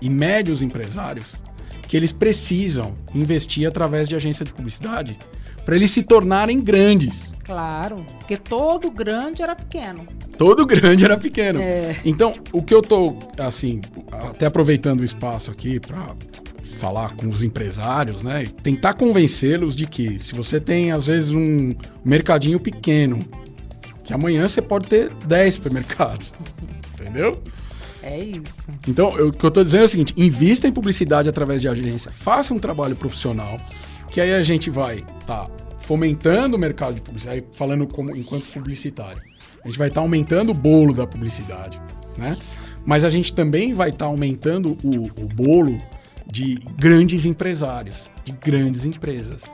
e 0.00 0.08
médios 0.08 0.62
empresários 0.62 1.34
que 1.82 1.96
eles 1.96 2.12
precisam 2.12 2.94
investir 3.14 3.66
através 3.66 4.08
de 4.08 4.16
agência 4.16 4.44
de 4.44 4.52
publicidade 4.52 5.16
para 5.64 5.76
eles 5.76 5.90
se 5.90 6.02
tornarem 6.02 6.60
grandes. 6.60 7.32
Claro, 7.46 8.04
porque 8.18 8.36
todo 8.36 8.90
grande 8.90 9.40
era 9.40 9.54
pequeno. 9.54 10.04
Todo 10.36 10.66
grande 10.66 11.04
era 11.04 11.16
pequeno. 11.16 11.60
É. 11.60 11.94
Então, 12.04 12.34
o 12.52 12.60
que 12.60 12.74
eu 12.74 12.82
tô, 12.82 13.16
assim, 13.38 13.80
até 14.10 14.46
aproveitando 14.46 15.00
o 15.00 15.04
espaço 15.04 15.50
aqui 15.52 15.78
para 15.78 16.14
falar 16.76 17.14
com 17.14 17.28
os 17.28 17.44
empresários, 17.44 18.20
né? 18.20 18.42
E 18.42 18.48
tentar 18.48 18.94
convencê-los 18.94 19.76
de 19.76 19.86
que 19.86 20.18
se 20.18 20.34
você 20.34 20.58
tem, 20.60 20.90
às 20.90 21.06
vezes, 21.06 21.30
um 21.30 21.70
mercadinho 22.04 22.58
pequeno, 22.58 23.20
que 24.02 24.12
amanhã 24.12 24.46
você 24.48 24.60
pode 24.60 24.88
ter 24.88 25.10
10 25.24 25.54
supermercados. 25.54 26.34
Entendeu? 27.00 27.40
É 28.02 28.18
isso. 28.18 28.66
Então, 28.88 29.16
eu- 29.16 29.28
o 29.28 29.32
que 29.32 29.44
eu 29.46 29.50
tô 29.52 29.62
dizendo 29.64 29.82
é 29.82 29.84
o 29.84 29.88
seguinte: 29.88 30.12
invista 30.16 30.66
em 30.66 30.72
publicidade 30.72 31.28
através 31.28 31.62
de 31.62 31.68
agência, 31.68 32.10
faça 32.10 32.52
um 32.52 32.58
trabalho 32.58 32.96
profissional, 32.96 33.58
que 34.10 34.20
aí 34.20 34.34
a 34.34 34.42
gente 34.42 34.68
vai 34.68 34.96
estar 35.20 35.46
fomentando 35.86 36.56
o 36.56 36.58
mercado 36.58 36.94
de 36.94 37.00
publicidade, 37.00 37.44
falando 37.52 37.86
como 37.86 38.10
enquanto 38.10 38.46
publicitário. 38.48 39.22
A 39.64 39.68
gente 39.68 39.78
vai 39.78 39.86
estar 39.86 40.00
aumentando 40.00 40.50
o 40.50 40.54
bolo 40.54 40.92
da 40.92 41.06
publicidade, 41.06 41.80
né? 42.18 42.36
Mas 42.84 43.04
a 43.04 43.10
gente 43.10 43.32
também 43.32 43.72
vai 43.72 43.90
estar 43.90 44.06
aumentando 44.06 44.76
o, 44.82 45.04
o 45.04 45.28
bolo 45.28 45.78
de 46.26 46.56
grandes 46.76 47.24
empresários, 47.24 48.10
de 48.24 48.32
grandes 48.32 48.84
empresas, 48.84 49.44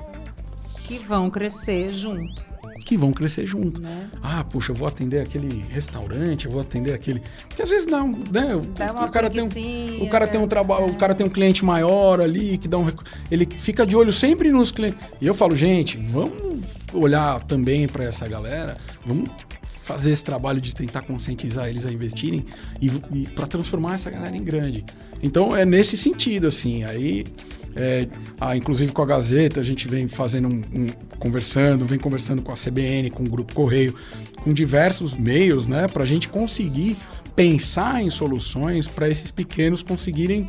Que 0.84 0.98
vão 0.98 1.30
crescer 1.30 1.88
junto, 1.88 2.42
que 2.84 2.96
vão 2.96 3.12
crescer 3.12 3.46
junto. 3.46 3.80
né? 3.80 4.10
Ah, 4.22 4.44
puxa, 4.44 4.72
eu 4.72 4.76
vou 4.76 4.88
atender 4.88 5.20
aquele 5.20 5.64
restaurante, 5.70 6.46
eu 6.46 6.50
vou 6.50 6.60
atender 6.60 6.92
aquele. 6.94 7.22
Porque 7.48 7.62
às 7.62 7.70
vezes 7.70 7.86
não, 7.86 8.10
né? 8.30 8.54
O, 8.54 8.60
Dá 8.60 8.92
uma 8.92 9.06
o 9.06 9.10
cara 9.10 9.30
tem 9.30 9.42
um, 9.42 10.04
o 10.04 10.10
cara 10.10 10.26
tem 10.26 10.38
um 10.38 10.44
né? 10.44 10.48
trabalho, 10.48 10.86
o 10.86 10.96
cara 10.96 11.14
tem 11.14 11.26
um 11.26 11.30
cliente 11.30 11.64
maior 11.64 12.20
ali 12.20 12.58
que 12.58 12.68
dá 12.68 12.78
um 12.78 12.90
ele 13.30 13.46
fica 13.46 13.86
de 13.86 13.96
olho 13.96 14.12
sempre 14.12 14.50
nos 14.50 14.70
clientes. 14.70 14.98
E 15.20 15.26
eu 15.26 15.34
falo, 15.34 15.54
gente, 15.56 15.98
vamos 15.98 16.60
olhar 16.92 17.42
também 17.44 17.86
para 17.88 18.04
essa 18.04 18.28
galera, 18.28 18.76
vamos 19.04 19.30
fazer 19.82 20.12
esse 20.12 20.22
trabalho 20.22 20.60
de 20.60 20.74
tentar 20.74 21.02
conscientizar 21.02 21.68
eles 21.68 21.84
a 21.84 21.90
investirem 21.92 22.44
e, 22.80 22.86
e 23.12 23.26
para 23.34 23.46
transformar 23.46 23.94
essa 23.94 24.10
galera 24.10 24.36
em 24.36 24.44
grande. 24.44 24.84
Então 25.22 25.56
é 25.56 25.64
nesse 25.64 25.96
sentido 25.96 26.46
assim. 26.46 26.84
Aí 26.84 27.26
é, 27.76 28.06
ah, 28.40 28.56
inclusive 28.56 28.92
com 28.92 29.02
a 29.02 29.06
Gazeta, 29.06 29.60
a 29.60 29.62
gente 29.64 29.88
vem 29.88 30.06
fazendo 30.08 30.48
um, 30.48 30.62
um- 30.82 30.86
conversando, 31.18 31.84
vem 31.84 31.98
conversando 31.98 32.42
com 32.42 32.52
a 32.52 32.56
CBN, 32.56 33.10
com 33.10 33.22
o 33.24 33.28
Grupo 33.28 33.54
Correio, 33.54 33.94
com 34.42 34.52
diversos 34.52 35.14
meios, 35.16 35.66
né, 35.68 35.86
para 35.88 36.02
a 36.02 36.06
gente 36.06 36.28
conseguir 36.28 36.96
pensar 37.36 38.02
em 38.02 38.10
soluções 38.10 38.86
para 38.88 39.08
esses 39.08 39.30
pequenos 39.30 39.82
conseguirem 39.82 40.48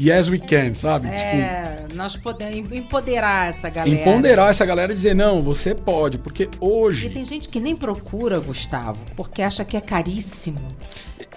yes 0.00 0.28
we 0.28 0.38
can, 0.38 0.74
sabe? 0.74 1.06
Tipo, 1.08 1.20
É, 1.20 1.86
nós 1.94 2.16
podemos 2.16 2.72
empoderar 2.72 3.48
essa 3.50 3.68
galera. 3.70 4.00
empoderar 4.00 4.50
essa 4.50 4.64
galera 4.66 4.90
e 4.92 4.94
dizer 4.96 5.14
não, 5.14 5.40
você 5.40 5.72
pode, 5.74 6.18
porque 6.18 6.48
hoje 6.58 7.06
E 7.06 7.10
tem 7.10 7.24
gente 7.24 7.48
que 7.48 7.60
nem 7.60 7.76
procura, 7.76 8.40
Gustavo, 8.40 8.98
porque 9.14 9.40
acha 9.42 9.64
que 9.64 9.76
é 9.76 9.80
caríssimo, 9.80 10.58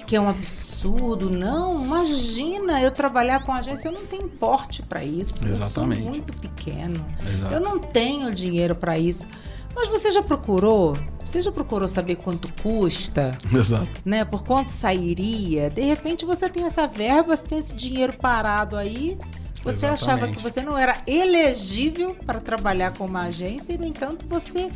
que 0.07 0.15
é 0.15 0.21
um 0.21 0.29
absurdo. 0.29 1.29
Não, 1.29 1.83
imagina 1.83 2.81
eu 2.81 2.89
trabalhar 2.91 3.43
com 3.43 3.53
agência, 3.53 3.89
eu 3.89 3.91
não 3.91 4.05
tenho 4.07 4.29
porte 4.29 4.81
para 4.81 5.03
isso. 5.03 5.45
Exatamente. 5.45 5.99
Eu 5.99 6.03
sou 6.05 6.11
muito 6.11 6.33
pequeno. 6.33 7.05
Exato. 7.27 7.53
Eu 7.53 7.59
não 7.59 7.77
tenho 7.77 8.33
dinheiro 8.33 8.73
para 8.73 8.97
isso. 8.97 9.27
Mas 9.75 9.89
você 9.89 10.09
já 10.09 10.23
procurou? 10.23 10.97
Você 11.23 11.41
já 11.41 11.51
procurou 11.51 11.87
saber 11.87 12.15
quanto 12.15 12.51
custa? 12.63 13.37
Exato. 13.53 13.87
né? 14.05 14.23
Por 14.25 14.43
quanto 14.43 14.69
sairia? 14.71 15.69
De 15.69 15.81
repente 15.81 16.25
você 16.25 16.49
tem 16.49 16.63
essa 16.63 16.87
verba, 16.87 17.35
você 17.35 17.45
tem 17.45 17.59
esse 17.59 17.75
dinheiro 17.75 18.13
parado 18.13 18.75
aí, 18.77 19.17
Você 19.63 19.85
achava 19.85 20.29
que 20.29 20.41
você 20.41 20.63
não 20.63 20.77
era 20.77 21.01
elegível 21.05 22.15
para 22.25 22.39
trabalhar 22.39 22.93
com 22.93 23.05
uma 23.05 23.23
agência 23.23 23.73
e, 23.73 23.77
no 23.77 23.85
entanto, 23.85 24.25
você 24.25 24.69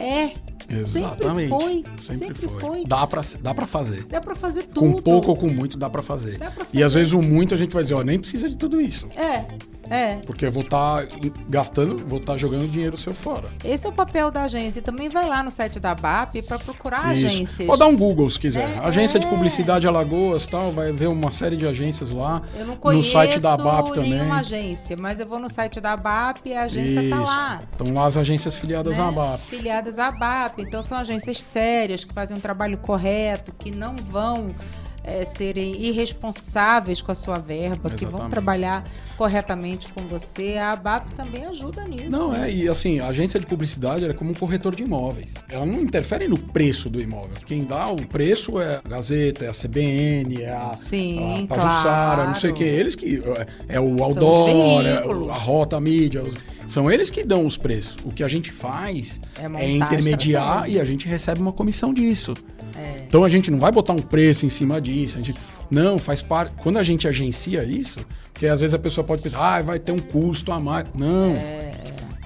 é. 0.00 0.32
Exatamente. 0.68 1.48
Sempre 1.48 1.64
foi. 1.64 1.84
Sempre, 1.98 2.26
sempre 2.26 2.48
foi. 2.48 2.60
foi. 2.60 2.84
Dá 2.84 3.06
pra, 3.06 3.22
dá 3.40 3.54
pra 3.54 3.66
fazer. 3.66 4.04
Dá 4.04 4.20
pra 4.20 4.34
fazer 4.34 4.64
tudo. 4.64 4.80
Com 4.80 5.02
pouco 5.02 5.30
ou 5.30 5.36
com 5.36 5.48
muito, 5.48 5.76
dá 5.76 5.88
pra 5.90 6.02
fazer. 6.02 6.38
Dá 6.38 6.50
pra 6.50 6.64
fazer. 6.64 6.78
E 6.78 6.82
às 6.82 6.94
vezes 6.94 7.12
o 7.12 7.22
muito 7.22 7.54
a 7.54 7.56
gente 7.56 7.72
vai 7.72 7.82
dizer, 7.82 7.94
ó, 7.94 8.02
nem 8.02 8.18
precisa 8.18 8.48
de 8.48 8.56
tudo 8.56 8.80
isso. 8.80 9.06
É. 9.16 9.44
É. 9.92 10.20
Porque 10.24 10.46
eu 10.46 10.50
vou 10.50 10.62
estar 10.62 11.06
tá 11.06 11.16
gastando, 11.48 11.98
vou 12.06 12.18
estar 12.18 12.32
tá 12.32 12.38
jogando 12.38 12.66
dinheiro 12.66 12.96
seu 12.96 13.14
fora. 13.14 13.48
Esse 13.62 13.86
é 13.86 13.90
o 13.90 13.92
papel 13.92 14.30
da 14.30 14.44
agência. 14.44 14.78
E 14.78 14.82
também 14.82 15.10
vai 15.10 15.28
lá 15.28 15.42
no 15.42 15.50
site 15.50 15.78
da 15.78 15.94
BAP 15.94 16.36
para 16.46 16.58
procurar 16.58 17.14
Isso. 17.14 17.26
agências. 17.26 17.68
Ou 17.68 17.76
dar 17.76 17.86
um 17.86 17.96
Google 17.96 18.28
se 18.30 18.40
quiser. 18.40 18.62
É, 18.62 18.78
agência 18.78 19.18
é. 19.18 19.20
de 19.20 19.26
Publicidade 19.26 19.86
Alagoas 19.86 20.46
tal, 20.46 20.72
vai 20.72 20.92
ver 20.92 21.08
uma 21.08 21.30
série 21.30 21.56
de 21.56 21.66
agências 21.66 22.10
lá. 22.10 22.40
Eu 22.56 22.66
não 22.66 22.76
conheço 22.76 23.08
no 23.08 23.12
site 23.12 23.38
da 23.38 23.54
BAP 23.54 23.92
também. 23.92 24.12
nenhuma 24.12 24.38
agência, 24.38 24.96
mas 24.98 25.20
eu 25.20 25.26
vou 25.26 25.38
no 25.38 25.48
site 25.48 25.78
da 25.78 25.94
BAP 25.94 26.46
e 26.46 26.54
a 26.54 26.62
agência 26.62 26.94
tá 26.94 27.02
Isso. 27.02 27.10
tá 27.10 27.20
lá. 27.20 27.62
Estão 27.70 27.94
lá 27.94 28.06
as 28.06 28.16
agências 28.16 28.56
filiadas 28.56 28.96
né? 28.96 29.04
à 29.04 29.10
BAP. 29.10 29.40
Filiadas 29.40 29.98
à 29.98 30.10
BAP. 30.10 30.60
Então 30.60 30.82
são 30.82 30.96
agências 30.96 31.42
sérias 31.42 32.02
que 32.04 32.14
fazem 32.14 32.34
um 32.34 32.40
trabalho 32.40 32.78
correto, 32.78 33.52
que 33.58 33.70
não 33.70 33.94
vão 33.96 34.54
é, 35.04 35.24
serem 35.24 35.82
irresponsáveis 35.82 37.02
com 37.02 37.10
a 37.10 37.14
sua 37.14 37.38
verba, 37.38 37.88
Exatamente. 37.88 37.98
que 37.98 38.06
vão 38.06 38.28
trabalhar 38.28 38.84
corretamente 39.16 39.92
com 39.92 40.02
você. 40.02 40.56
A 40.58 40.72
ABAP 40.72 41.14
também 41.14 41.44
ajuda 41.46 41.84
nisso. 41.84 42.10
Não, 42.10 42.34
é, 42.34 42.50
e 42.50 42.68
assim, 42.68 43.00
a 43.00 43.08
agência 43.08 43.38
de 43.38 43.46
publicidade 43.46 44.04
é 44.04 44.12
como 44.12 44.30
um 44.30 44.34
corretor 44.34 44.74
de 44.74 44.82
imóveis. 44.82 45.32
Ela 45.48 45.66
não 45.66 45.80
interfere 45.80 46.28
no 46.28 46.38
preço 46.38 46.88
do 46.88 47.00
imóvel. 47.00 47.36
Quem 47.44 47.64
dá 47.64 47.88
o 47.88 48.06
preço 48.06 48.60
é 48.60 48.80
a 48.84 48.88
Gazeta, 48.88 49.44
é 49.44 49.48
a 49.48 49.52
CBN, 49.52 50.42
é 50.42 50.50
a, 50.50 50.76
Sim, 50.76 51.44
a 51.44 51.54
Pajussara, 51.54 52.14
claro. 52.14 52.28
não 52.28 52.34
sei 52.34 52.50
o 52.50 52.54
que. 52.54 52.64
Eles 52.64 52.94
que. 52.94 53.20
É, 53.68 53.76
é 53.76 53.80
o 53.80 54.02
Outdoor, 54.02 54.86
é 54.86 54.98
a 54.98 55.34
Rota 55.34 55.80
Mídia. 55.80 56.22
Os, 56.22 56.36
são 56.66 56.90
eles 56.90 57.10
que 57.10 57.24
dão 57.24 57.46
os 57.46 57.56
preços. 57.58 57.96
O 58.04 58.10
que 58.10 58.22
a 58.22 58.28
gente 58.28 58.50
faz 58.50 59.20
é, 59.38 59.62
é 59.62 59.70
intermediar 59.70 60.68
e 60.68 60.80
a 60.80 60.84
gente 60.84 61.06
recebe 61.06 61.40
uma 61.40 61.52
comissão 61.52 61.92
disso. 61.92 62.34
É. 62.76 63.04
Então 63.06 63.24
a 63.24 63.28
gente 63.28 63.50
não 63.50 63.58
vai 63.58 63.70
botar 63.70 63.92
um 63.92 64.00
preço 64.00 64.46
em 64.46 64.50
cima 64.50 64.80
disso. 64.80 65.18
A 65.18 65.22
gente, 65.22 65.38
não, 65.70 65.98
faz 65.98 66.22
parte. 66.22 66.54
Quando 66.62 66.78
a 66.78 66.82
gente 66.82 67.06
agencia 67.06 67.64
isso, 67.64 68.00
porque 68.32 68.46
às 68.46 68.60
vezes 68.60 68.74
a 68.74 68.78
pessoa 68.78 69.06
pode 69.06 69.22
pensar, 69.22 69.56
ah, 69.56 69.62
vai 69.62 69.78
ter 69.78 69.92
um 69.92 69.98
custo 69.98 70.52
a 70.52 70.60
mais. 70.60 70.86
Não. 70.94 71.32
É. 71.32 71.72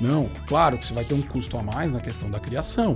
Não, 0.01 0.31
claro 0.47 0.77
que 0.77 0.87
você 0.87 0.93
vai 0.93 1.05
ter 1.05 1.15
um 1.15 1.23
custo 1.23 1.57
a 1.57 1.63
mais 1.63 1.91
na 1.91 2.01
questão 2.01 2.31
da 2.31 2.39
criação. 2.39 2.95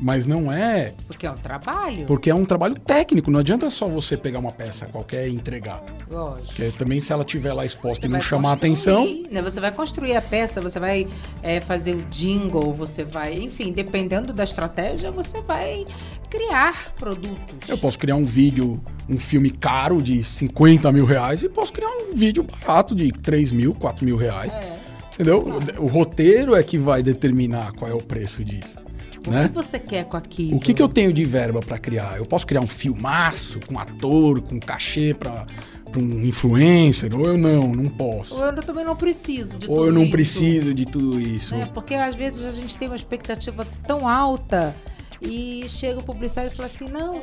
Mas 0.00 0.26
não 0.26 0.52
é. 0.52 0.94
Porque 1.06 1.26
é 1.26 1.30
um 1.30 1.36
trabalho. 1.36 2.04
Porque 2.06 2.30
é 2.30 2.34
um 2.34 2.44
trabalho 2.44 2.74
técnico. 2.74 3.30
Não 3.30 3.40
adianta 3.40 3.70
só 3.70 3.86
você 3.86 4.16
pegar 4.16 4.38
uma 4.38 4.52
peça 4.52 4.86
qualquer 4.86 5.28
e 5.28 5.34
entregar. 5.34 5.82
Lógico. 6.10 6.46
Porque 6.48 6.70
também, 6.72 7.00
se 7.00 7.12
ela 7.12 7.24
tiver 7.24 7.52
lá 7.52 7.64
exposta 7.64 8.06
você 8.06 8.08
e 8.08 8.10
não 8.10 8.20
chamar 8.20 8.52
atenção. 8.52 9.06
Né? 9.30 9.40
Você 9.42 9.60
vai 9.60 9.72
construir 9.72 10.14
a 10.16 10.20
peça, 10.20 10.60
você 10.60 10.78
vai 10.78 11.06
é, 11.42 11.60
fazer 11.60 11.94
o 11.94 12.02
jingle, 12.10 12.72
você 12.72 13.04
vai. 13.04 13.34
Enfim, 13.34 13.72
dependendo 13.72 14.32
da 14.32 14.44
estratégia, 14.44 15.10
você 15.10 15.40
vai 15.40 15.84
criar 16.28 16.92
produtos. 16.98 17.68
Eu 17.68 17.78
posso 17.78 17.98
criar 17.98 18.16
um 18.16 18.24
vídeo, 18.24 18.82
um 19.08 19.18
filme 19.18 19.50
caro 19.50 20.02
de 20.02 20.22
50 20.22 20.92
mil 20.92 21.06
reais 21.06 21.42
e 21.42 21.48
posso 21.48 21.72
criar 21.72 21.88
um 21.88 22.14
vídeo 22.14 22.42
barato 22.42 22.94
de 22.94 23.10
3 23.12 23.52
mil, 23.52 23.74
4 23.74 24.04
mil 24.04 24.16
reais. 24.16 24.52
É. 24.52 24.78
Entendeu? 25.14 25.42
Claro. 25.42 25.82
O 25.82 25.86
roteiro 25.86 26.54
é 26.54 26.62
que 26.62 26.76
vai 26.76 27.02
determinar 27.02 27.72
qual 27.72 27.90
é 27.90 27.94
o 27.94 28.02
preço 28.02 28.44
disso. 28.44 28.78
O 29.26 29.30
né? 29.30 29.48
que 29.48 29.54
você 29.54 29.78
quer 29.78 30.04
com 30.04 30.16
aquilo? 30.16 30.56
O 30.56 30.60
que, 30.60 30.72
que 30.72 30.80
eu 30.80 30.88
tenho 30.88 31.12
de 31.12 31.24
verba 31.24 31.60
para 31.60 31.78
criar? 31.78 32.16
Eu 32.16 32.24
posso 32.24 32.46
criar 32.46 32.60
um 32.60 32.66
filmaço 32.66 33.60
com 33.66 33.78
ator, 33.78 34.40
com 34.40 34.60
cachê 34.60 35.14
para 35.14 35.46
um 35.96 36.22
influencer, 36.22 37.14
ou 37.14 37.26
eu 37.26 37.38
não, 37.38 37.74
não 37.74 37.86
posso. 37.86 38.36
Ou 38.36 38.44
eu 38.44 38.54
também 38.62 38.84
não 38.84 38.94
preciso 38.94 39.58
de 39.58 39.68
ou 39.68 39.76
tudo 39.76 39.76
isso. 39.76 39.80
Ou 39.80 39.86
eu 39.86 39.92
não 39.92 40.02
isso. 40.02 40.10
preciso 40.10 40.74
de 40.74 40.84
tudo 40.86 41.20
isso. 41.20 41.54
É, 41.54 41.66
porque 41.66 41.94
às 41.94 42.14
vezes 42.14 42.44
a 42.44 42.50
gente 42.50 42.76
tem 42.76 42.88
uma 42.88 42.96
expectativa 42.96 43.66
tão 43.86 44.06
alta 44.06 44.74
e 45.20 45.64
chega 45.68 46.00
o 46.00 46.02
publicitário 46.02 46.50
e 46.52 46.54
fala 46.54 46.66
assim: 46.66 46.88
não, 46.88 47.22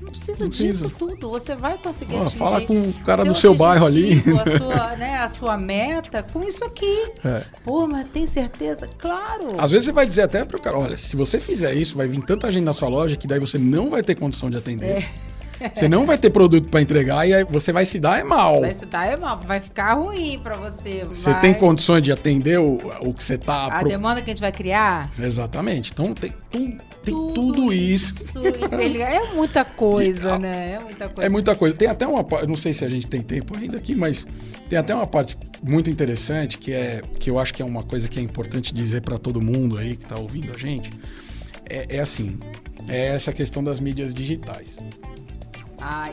não 0.00 0.08
precisa 0.08 0.44
não 0.44 0.50
disso 0.50 0.90
tudo. 0.90 1.30
Você 1.30 1.54
vai 1.54 1.78
conseguir 1.78 2.14
oh, 2.14 2.22
atingir. 2.22 2.36
Fala 2.36 2.60
com 2.60 2.80
o 2.80 2.92
cara 3.04 3.24
do 3.24 3.34
seu 3.34 3.54
bairro 3.54 3.86
ali. 3.86 4.22
A 4.38 4.58
sua, 4.58 4.96
né, 4.96 5.16
a 5.18 5.28
sua 5.28 5.56
meta 5.56 6.22
com 6.22 6.42
isso 6.42 6.64
aqui. 6.64 7.12
É. 7.24 7.42
Pô, 7.64 7.86
mas 7.86 8.06
tem 8.08 8.26
certeza? 8.26 8.88
Claro. 8.98 9.48
Às 9.58 9.70
vezes 9.70 9.86
você 9.86 9.92
vai 9.92 10.06
dizer 10.06 10.22
até 10.22 10.44
pro 10.44 10.60
cara: 10.60 10.78
olha, 10.78 10.96
se 10.96 11.16
você 11.16 11.38
fizer 11.38 11.74
isso, 11.74 11.96
vai 11.96 12.08
vir 12.08 12.22
tanta 12.22 12.50
gente 12.50 12.64
na 12.64 12.72
sua 12.72 12.88
loja 12.88 13.16
que 13.16 13.26
daí 13.26 13.38
você 13.38 13.58
não 13.58 13.90
vai 13.90 14.02
ter 14.02 14.14
condição 14.14 14.50
de 14.50 14.58
atender. 14.58 15.04
É. 15.60 15.68
Você 15.74 15.88
não 15.88 16.06
vai 16.06 16.16
ter 16.16 16.30
produto 16.30 16.68
para 16.68 16.80
entregar 16.80 17.28
e 17.28 17.44
você 17.44 17.72
vai 17.72 17.84
se 17.84 17.98
dar 17.98 18.20
é 18.20 18.24
mal. 18.24 18.60
Vai 18.60 18.72
se 18.72 18.86
dar 18.86 19.06
é 19.06 19.16
mal, 19.16 19.38
vai 19.38 19.60
ficar 19.60 19.94
ruim 19.94 20.38
para 20.40 20.56
você. 20.56 21.04
Você 21.08 21.30
vai... 21.30 21.40
tem 21.40 21.54
condições 21.54 22.02
de 22.02 22.12
atender 22.12 22.60
o, 22.60 22.76
o 23.00 23.12
que 23.12 23.22
você 23.22 23.36
tá. 23.36 23.66
A 23.66 23.78
pro... 23.80 23.88
demanda 23.88 24.22
que 24.22 24.30
a 24.30 24.32
gente 24.32 24.40
vai 24.40 24.52
criar? 24.52 25.10
Exatamente. 25.18 25.90
Então 25.92 26.14
tem, 26.14 26.32
tem 27.08 27.34
tudo, 27.34 27.52
tudo 27.52 27.72
isso. 27.72 28.38
isso 28.38 28.38
é 28.46 29.34
muita 29.34 29.64
coisa, 29.64 30.38
né? 30.38 30.72
É 30.72 30.82
muita 30.82 31.08
coisa. 31.08 31.26
É 31.26 31.28
muita 31.28 31.56
coisa. 31.56 31.76
Tem 31.76 31.88
até 31.88 32.06
uma 32.06 32.24
parte, 32.24 32.46
não 32.46 32.56
sei 32.56 32.72
se 32.72 32.84
a 32.84 32.88
gente 32.88 33.06
tem 33.06 33.22
tempo 33.22 33.56
ainda 33.56 33.78
aqui, 33.78 33.94
mas 33.94 34.26
tem 34.68 34.78
até 34.78 34.94
uma 34.94 35.06
parte 35.06 35.36
muito 35.62 35.90
interessante 35.90 36.58
que 36.58 36.72
é 36.72 37.02
que 37.18 37.30
eu 37.30 37.38
acho 37.38 37.52
que 37.52 37.62
é 37.62 37.64
uma 37.64 37.82
coisa 37.82 38.08
que 38.08 38.18
é 38.18 38.22
importante 38.22 38.74
dizer 38.74 39.02
para 39.02 39.18
todo 39.18 39.40
mundo 39.40 39.76
aí 39.76 39.96
que 39.96 40.04
está 40.04 40.16
ouvindo 40.16 40.52
a 40.52 40.58
gente. 40.58 40.90
É, 41.68 41.96
é 41.96 42.00
assim, 42.00 42.38
é 42.88 43.08
essa 43.08 43.32
questão 43.32 43.62
das 43.62 43.80
mídias 43.80 44.14
digitais. 44.14 44.78
Ah, 45.80 46.10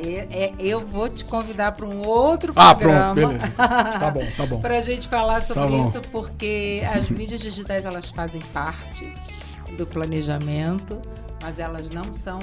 eu 0.59 0.79
vou 0.79 1.09
te 1.09 1.25
convidar 1.25 1.71
para 1.71 1.87
um 1.87 2.07
outro 2.07 2.53
ah, 2.55 2.75
programa. 2.75 3.11
Ah, 3.11 3.13
pronto, 3.13 3.27
beleza. 3.27 3.51
Tá 3.57 4.11
bom, 4.11 4.25
tá 4.37 4.45
bom. 4.45 4.59
para 4.59 4.77
a 4.77 4.81
gente 4.81 5.07
falar 5.07 5.41
sobre 5.41 5.63
tá 5.63 5.77
isso, 5.77 6.01
porque 6.11 6.83
as 6.93 7.09
mídias 7.09 7.41
digitais 7.41 7.85
elas 7.85 8.11
fazem 8.11 8.41
parte 8.53 9.11
do 9.77 9.85
planejamento, 9.85 10.99
mas 11.41 11.59
elas 11.59 11.89
não 11.89 12.13
são 12.13 12.39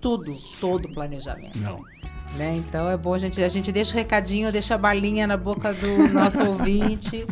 tudo, 0.00 0.36
todo 0.60 0.88
planejamento. 0.90 1.58
Não. 1.58 1.84
Né? 2.36 2.52
Então 2.56 2.88
é 2.90 2.96
bom 2.96 3.14
a 3.14 3.18
gente, 3.18 3.42
a 3.42 3.48
gente 3.48 3.72
deixa 3.72 3.92
o 3.92 3.94
recadinho, 3.94 4.52
deixa 4.52 4.74
a 4.74 4.78
balinha 4.78 5.26
na 5.26 5.38
boca 5.38 5.72
do 5.72 6.08
nosso 6.12 6.42
ouvinte 6.46 7.26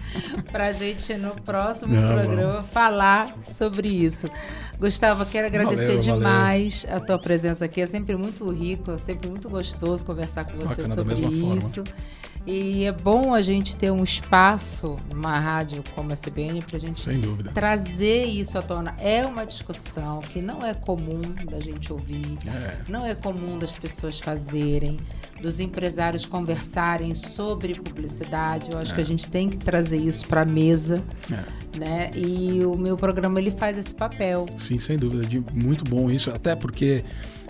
para 0.51 0.67
a 0.69 0.73
gente 0.73 1.15
no 1.15 1.35
próximo 1.43 1.95
Não, 1.95 2.15
programa 2.15 2.63
falar 2.63 3.35
sobre 3.43 3.89
isso. 3.89 4.31
Gustavo, 4.79 5.27
quero 5.27 5.47
agradecer 5.47 5.87
valeu, 5.87 6.01
demais 6.01 6.85
valeu. 6.85 6.97
a 6.97 7.01
tua 7.01 7.19
presença 7.19 7.67
aqui. 7.67 7.83
É 7.83 7.87
sempre 7.87 8.17
muito 8.17 8.51
rico, 8.51 8.93
é 8.93 8.97
sempre 8.97 9.29
muito 9.29 9.49
gostoso 9.51 10.05
conversar 10.05 10.47
com 10.47 10.57
você 10.59 10.83
Bacana, 10.83 10.95
sobre 10.95 11.21
isso. 11.57 11.85
Forma. 11.85 12.24
E 12.47 12.85
é 12.85 12.93
bom 12.93 13.33
a 13.33 13.41
gente 13.41 13.75
ter 13.75 13.91
um 13.91 14.03
espaço 14.03 14.97
numa 15.11 15.39
rádio 15.39 15.83
como 15.95 16.13
a 16.13 16.17
CBN 16.17 16.61
para 16.63 16.77
a 16.77 16.81
gente 16.81 17.09
trazer 17.55 18.25
isso 18.25 18.59
à 18.59 18.63
tona. 18.63 18.95
É 18.99 19.25
uma 19.25 19.47
discussão 19.47 20.21
que 20.21 20.43
não 20.43 20.59
é 20.59 20.75
comum 20.75 21.23
da 21.51 21.59
gente 21.59 21.91
ouvir, 21.91 22.37
é. 22.47 22.91
não 22.91 23.05
é 23.05 23.15
comum 23.15 23.59
das 23.59 23.73
pessoas 23.73 24.21
fazerem, 24.21 24.99
dos 25.41 25.59
empresários 25.59 26.27
conversarem 26.27 27.15
sobre 27.15 27.75
publicidade. 27.81 28.69
Eu 28.75 28.81
acho 28.81 28.93
é. 28.93 28.95
que 28.97 29.01
a 29.01 29.07
gente 29.07 29.27
tem 29.29 29.49
que 29.49 29.57
trazer 29.57 29.99
isso 29.99 30.27
para 30.27 30.43
a 30.43 30.47
mesa. 30.47 31.03
É. 31.33 31.65
Né? 31.79 32.11
E 32.15 32.65
o 32.65 32.77
meu 32.77 32.97
programa 32.97 33.41
ele 33.41 33.51
faz 33.51 33.77
esse 33.79 33.95
papel. 33.95 34.47
Sim, 34.57 34.79
sem 34.79 34.97
dúvida. 34.97 35.27
Muito 35.53 35.83
bom 35.85 36.11
isso. 36.11 36.31
Até 36.31 36.55
porque 36.55 37.05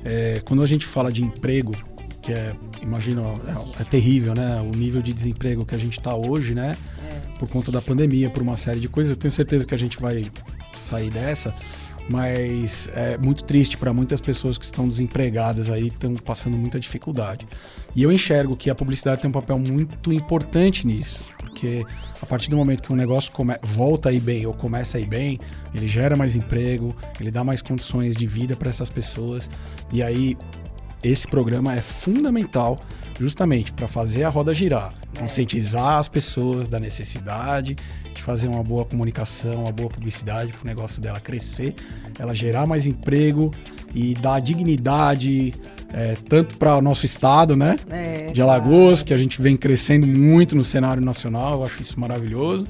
é, 0.04 0.40
quando 0.46 0.62
a 0.62 0.66
gente 0.66 0.87
fala 0.87 1.12
de 1.12 1.22
emprego, 1.22 1.74
que 2.24 2.32
é, 2.32 2.56
imagina, 2.80 3.20
é, 3.22 3.82
é, 3.82 3.84
terrível, 3.84 4.34
né? 4.34 4.58
O 4.60 4.74
nível 4.74 5.02
de 5.02 5.12
desemprego 5.12 5.64
que 5.64 5.74
a 5.74 5.78
gente 5.78 5.98
está 5.98 6.16
hoje, 6.16 6.54
né? 6.54 6.74
É. 7.06 7.38
Por 7.38 7.48
conta 7.50 7.70
da 7.70 7.82
pandemia, 7.82 8.30
por 8.30 8.42
uma 8.42 8.56
série 8.56 8.80
de 8.80 8.88
coisas. 8.88 9.10
Eu 9.10 9.16
tenho 9.16 9.30
certeza 9.30 9.66
que 9.66 9.74
a 9.74 9.78
gente 9.78 10.00
vai 10.00 10.22
sair 10.72 11.10
dessa, 11.10 11.54
mas 12.08 12.88
é 12.94 13.18
muito 13.18 13.44
triste 13.44 13.76
para 13.76 13.92
muitas 13.92 14.22
pessoas 14.22 14.56
que 14.56 14.64
estão 14.64 14.88
desempregadas 14.88 15.68
aí, 15.68 15.88
estão 15.88 16.14
passando 16.14 16.56
muita 16.56 16.80
dificuldade. 16.80 17.46
E 17.94 18.02
eu 18.02 18.10
enxergo 18.10 18.56
que 18.56 18.70
a 18.70 18.74
publicidade 18.74 19.20
tem 19.20 19.28
um 19.28 19.32
papel 19.32 19.58
muito 19.58 20.10
importante 20.10 20.87
nisso, 20.87 21.22
porque 21.38 21.84
a 22.22 22.26
partir 22.26 22.48
do 22.48 22.56
momento 22.56 22.82
que 22.82 22.92
um 22.92 22.96
negócio 22.96 23.30
come, 23.32 23.54
volta 23.62 24.08
a 24.08 24.12
ir 24.12 24.20
bem 24.20 24.46
ou 24.46 24.54
começa 24.54 24.96
a 24.96 25.00
ir 25.00 25.06
bem, 25.06 25.38
ele 25.74 25.87
gera 25.87 26.16
mais 26.16 26.34
emprego, 26.34 26.94
ele 27.20 27.30
dá 27.30 27.44
mais 27.44 27.60
condições 27.60 28.16
de 28.16 28.26
vida 28.26 28.56
para 28.56 28.70
essas 28.70 28.88
pessoas, 28.88 29.50
e 29.92 30.02
aí 30.02 30.37
esse 31.04 31.28
programa 31.28 31.74
é 31.74 31.82
fundamental 31.82 32.78
justamente 33.20 33.72
para 33.72 33.86
fazer 33.86 34.24
a 34.24 34.28
roda 34.28 34.52
girar, 34.52 34.92
conscientizar 35.18 35.98
as 35.98 36.08
pessoas 36.08 36.68
da 36.68 36.80
necessidade 36.80 37.76
de 38.12 38.22
fazer 38.22 38.48
uma 38.48 38.62
boa 38.62 38.84
comunicação, 38.84 39.64
uma 39.64 39.72
boa 39.72 39.88
publicidade 39.88 40.52
para 40.52 40.62
o 40.62 40.66
negócio 40.66 41.00
dela 41.00 41.20
crescer, 41.20 41.74
ela 42.18 42.34
gerar 42.34 42.66
mais 42.66 42.86
emprego 42.86 43.52
e 43.94 44.14
dar 44.14 44.40
dignidade 44.40 45.52
é, 45.92 46.16
tanto 46.28 46.56
para 46.56 46.76
o 46.76 46.80
nosso 46.80 47.06
estado, 47.06 47.54
né, 47.54 47.76
é, 47.88 48.32
de 48.32 48.42
Alagoas, 48.42 49.00
claro. 49.00 49.06
que 49.06 49.14
a 49.14 49.16
gente 49.16 49.40
vem 49.40 49.56
crescendo 49.56 50.06
muito 50.06 50.56
no 50.56 50.64
cenário 50.64 51.02
nacional, 51.02 51.60
eu 51.60 51.64
acho 51.64 51.82
isso 51.82 52.00
maravilhoso 52.00 52.64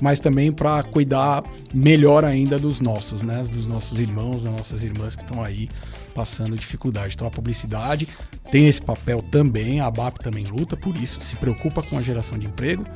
mas 0.00 0.18
também 0.18 0.50
para 0.50 0.82
cuidar 0.82 1.44
melhor 1.72 2.24
ainda 2.24 2.58
dos 2.58 2.80
nossos, 2.80 3.22
né? 3.22 3.44
Dos 3.50 3.66
nossos 3.66 3.98
irmãos, 3.98 4.42
das 4.42 4.52
nossas 4.52 4.82
irmãs 4.82 5.14
que 5.14 5.22
estão 5.22 5.42
aí 5.42 5.68
passando 6.14 6.56
dificuldade. 6.56 7.14
Então 7.14 7.26
a 7.26 7.30
publicidade 7.30 8.08
tem 8.50 8.68
esse 8.68 8.80
papel 8.80 9.20
também, 9.20 9.80
a 9.80 9.86
ABAP 9.86 10.20
também 10.20 10.44
luta 10.44 10.76
por 10.76 10.96
isso, 10.96 11.20
se 11.20 11.36
preocupa 11.36 11.82
com 11.82 11.98
a 11.98 12.02
geração 12.02 12.38
de 12.38 12.46
emprego. 12.46 12.86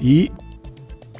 E 0.00 0.30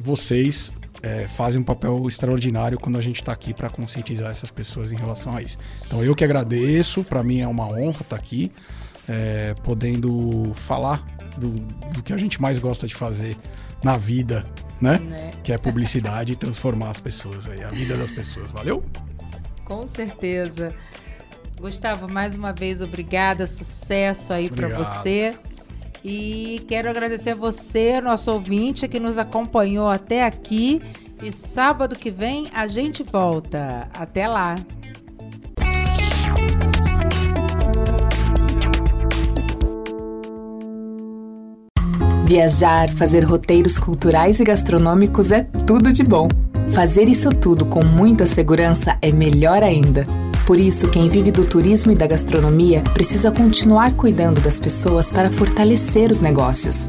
vocês 0.02 0.72
é, 1.02 1.28
fazem 1.28 1.60
um 1.60 1.64
papel 1.64 2.06
extraordinário 2.06 2.78
quando 2.78 2.98
a 2.98 3.00
gente 3.00 3.20
está 3.20 3.32
aqui 3.32 3.54
para 3.54 3.70
conscientizar 3.70 4.30
essas 4.30 4.50
pessoas 4.50 4.92
em 4.92 4.96
relação 4.96 5.36
a 5.36 5.42
isso. 5.42 5.58
Então 5.86 6.02
eu 6.02 6.14
que 6.14 6.24
agradeço, 6.24 7.04
para 7.04 7.22
mim 7.22 7.40
é 7.40 7.48
uma 7.48 7.66
honra 7.66 7.90
estar 7.90 8.04
tá 8.04 8.16
aqui, 8.16 8.52
é, 9.08 9.54
podendo 9.62 10.52
falar 10.54 11.04
do, 11.36 11.50
do, 11.92 12.02
que 12.02 12.12
a 12.12 12.16
gente 12.16 12.40
mais 12.40 12.58
gosta 12.58 12.86
de 12.86 12.94
fazer 12.94 13.36
na 13.82 13.96
vida, 13.96 14.44
né? 14.80 14.98
né? 14.98 15.30
Que 15.42 15.52
é 15.52 15.58
publicidade 15.58 16.32
e 16.32 16.36
transformar 16.36 16.90
as 16.90 17.00
pessoas 17.00 17.48
aí, 17.48 17.62
a 17.62 17.70
vida 17.70 17.96
das 17.96 18.10
pessoas. 18.10 18.50
Valeu? 18.50 18.84
Com 19.64 19.86
certeza. 19.86 20.74
Gustavo, 21.60 22.08
mais 22.08 22.36
uma 22.36 22.52
vez, 22.52 22.80
obrigada, 22.80 23.46
sucesso 23.46 24.32
aí 24.32 24.48
para 24.48 24.68
você. 24.68 25.34
E 26.04 26.64
quero 26.68 26.88
agradecer 26.88 27.30
a 27.30 27.34
você, 27.34 28.00
nosso 28.00 28.30
ouvinte, 28.30 28.86
que 28.86 29.00
nos 29.00 29.18
acompanhou 29.18 29.88
até 29.88 30.24
aqui. 30.24 30.80
E 31.22 31.32
sábado 31.32 31.96
que 31.96 32.10
vem 32.10 32.46
a 32.54 32.66
gente 32.68 33.02
volta. 33.02 33.88
Até 33.92 34.28
lá! 34.28 34.54
Viajar, 42.24 42.90
fazer 42.90 43.24
roteiros 43.24 43.78
culturais 43.78 44.38
e 44.38 44.44
gastronômicos 44.44 45.32
é 45.32 45.42
tudo 45.66 45.92
de 45.92 46.04
bom. 46.04 46.28
Fazer 46.70 47.08
isso 47.08 47.30
tudo 47.30 47.66
com 47.66 47.82
muita 47.84 48.26
segurança 48.26 48.96
é 49.00 49.10
melhor 49.10 49.62
ainda. 49.62 50.04
Por 50.48 50.58
isso, 50.58 50.88
quem 50.88 51.08
vive 51.10 51.30
do 51.30 51.44
turismo 51.44 51.92
e 51.92 51.94
da 51.94 52.06
gastronomia 52.06 52.82
precisa 52.94 53.30
continuar 53.30 53.92
cuidando 53.92 54.40
das 54.40 54.58
pessoas 54.58 55.10
para 55.10 55.28
fortalecer 55.28 56.10
os 56.10 56.22
negócios. 56.22 56.86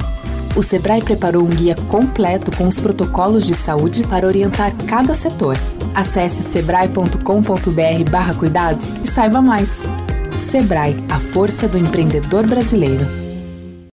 O 0.56 0.64
Sebrae 0.64 1.02
preparou 1.02 1.44
um 1.44 1.50
guia 1.50 1.76
completo 1.90 2.56
com 2.56 2.70
os 2.70 2.80
protocolos 2.80 3.46
de 3.46 3.54
saúde 3.54 4.08
para 4.08 4.26
orientar 4.26 4.74
cada 4.88 5.14
setor. 5.14 5.58
Acesse 5.94 6.42
sebrae.com.br/cuidados 6.42 8.96
e 9.04 9.08
saiba 9.08 9.42
mais. 9.42 9.84
Sebrae, 10.38 10.96
a 11.10 11.20
força 11.20 11.68
do 11.68 11.78
empreendedor 11.78 12.48
brasileiro. 12.48 13.29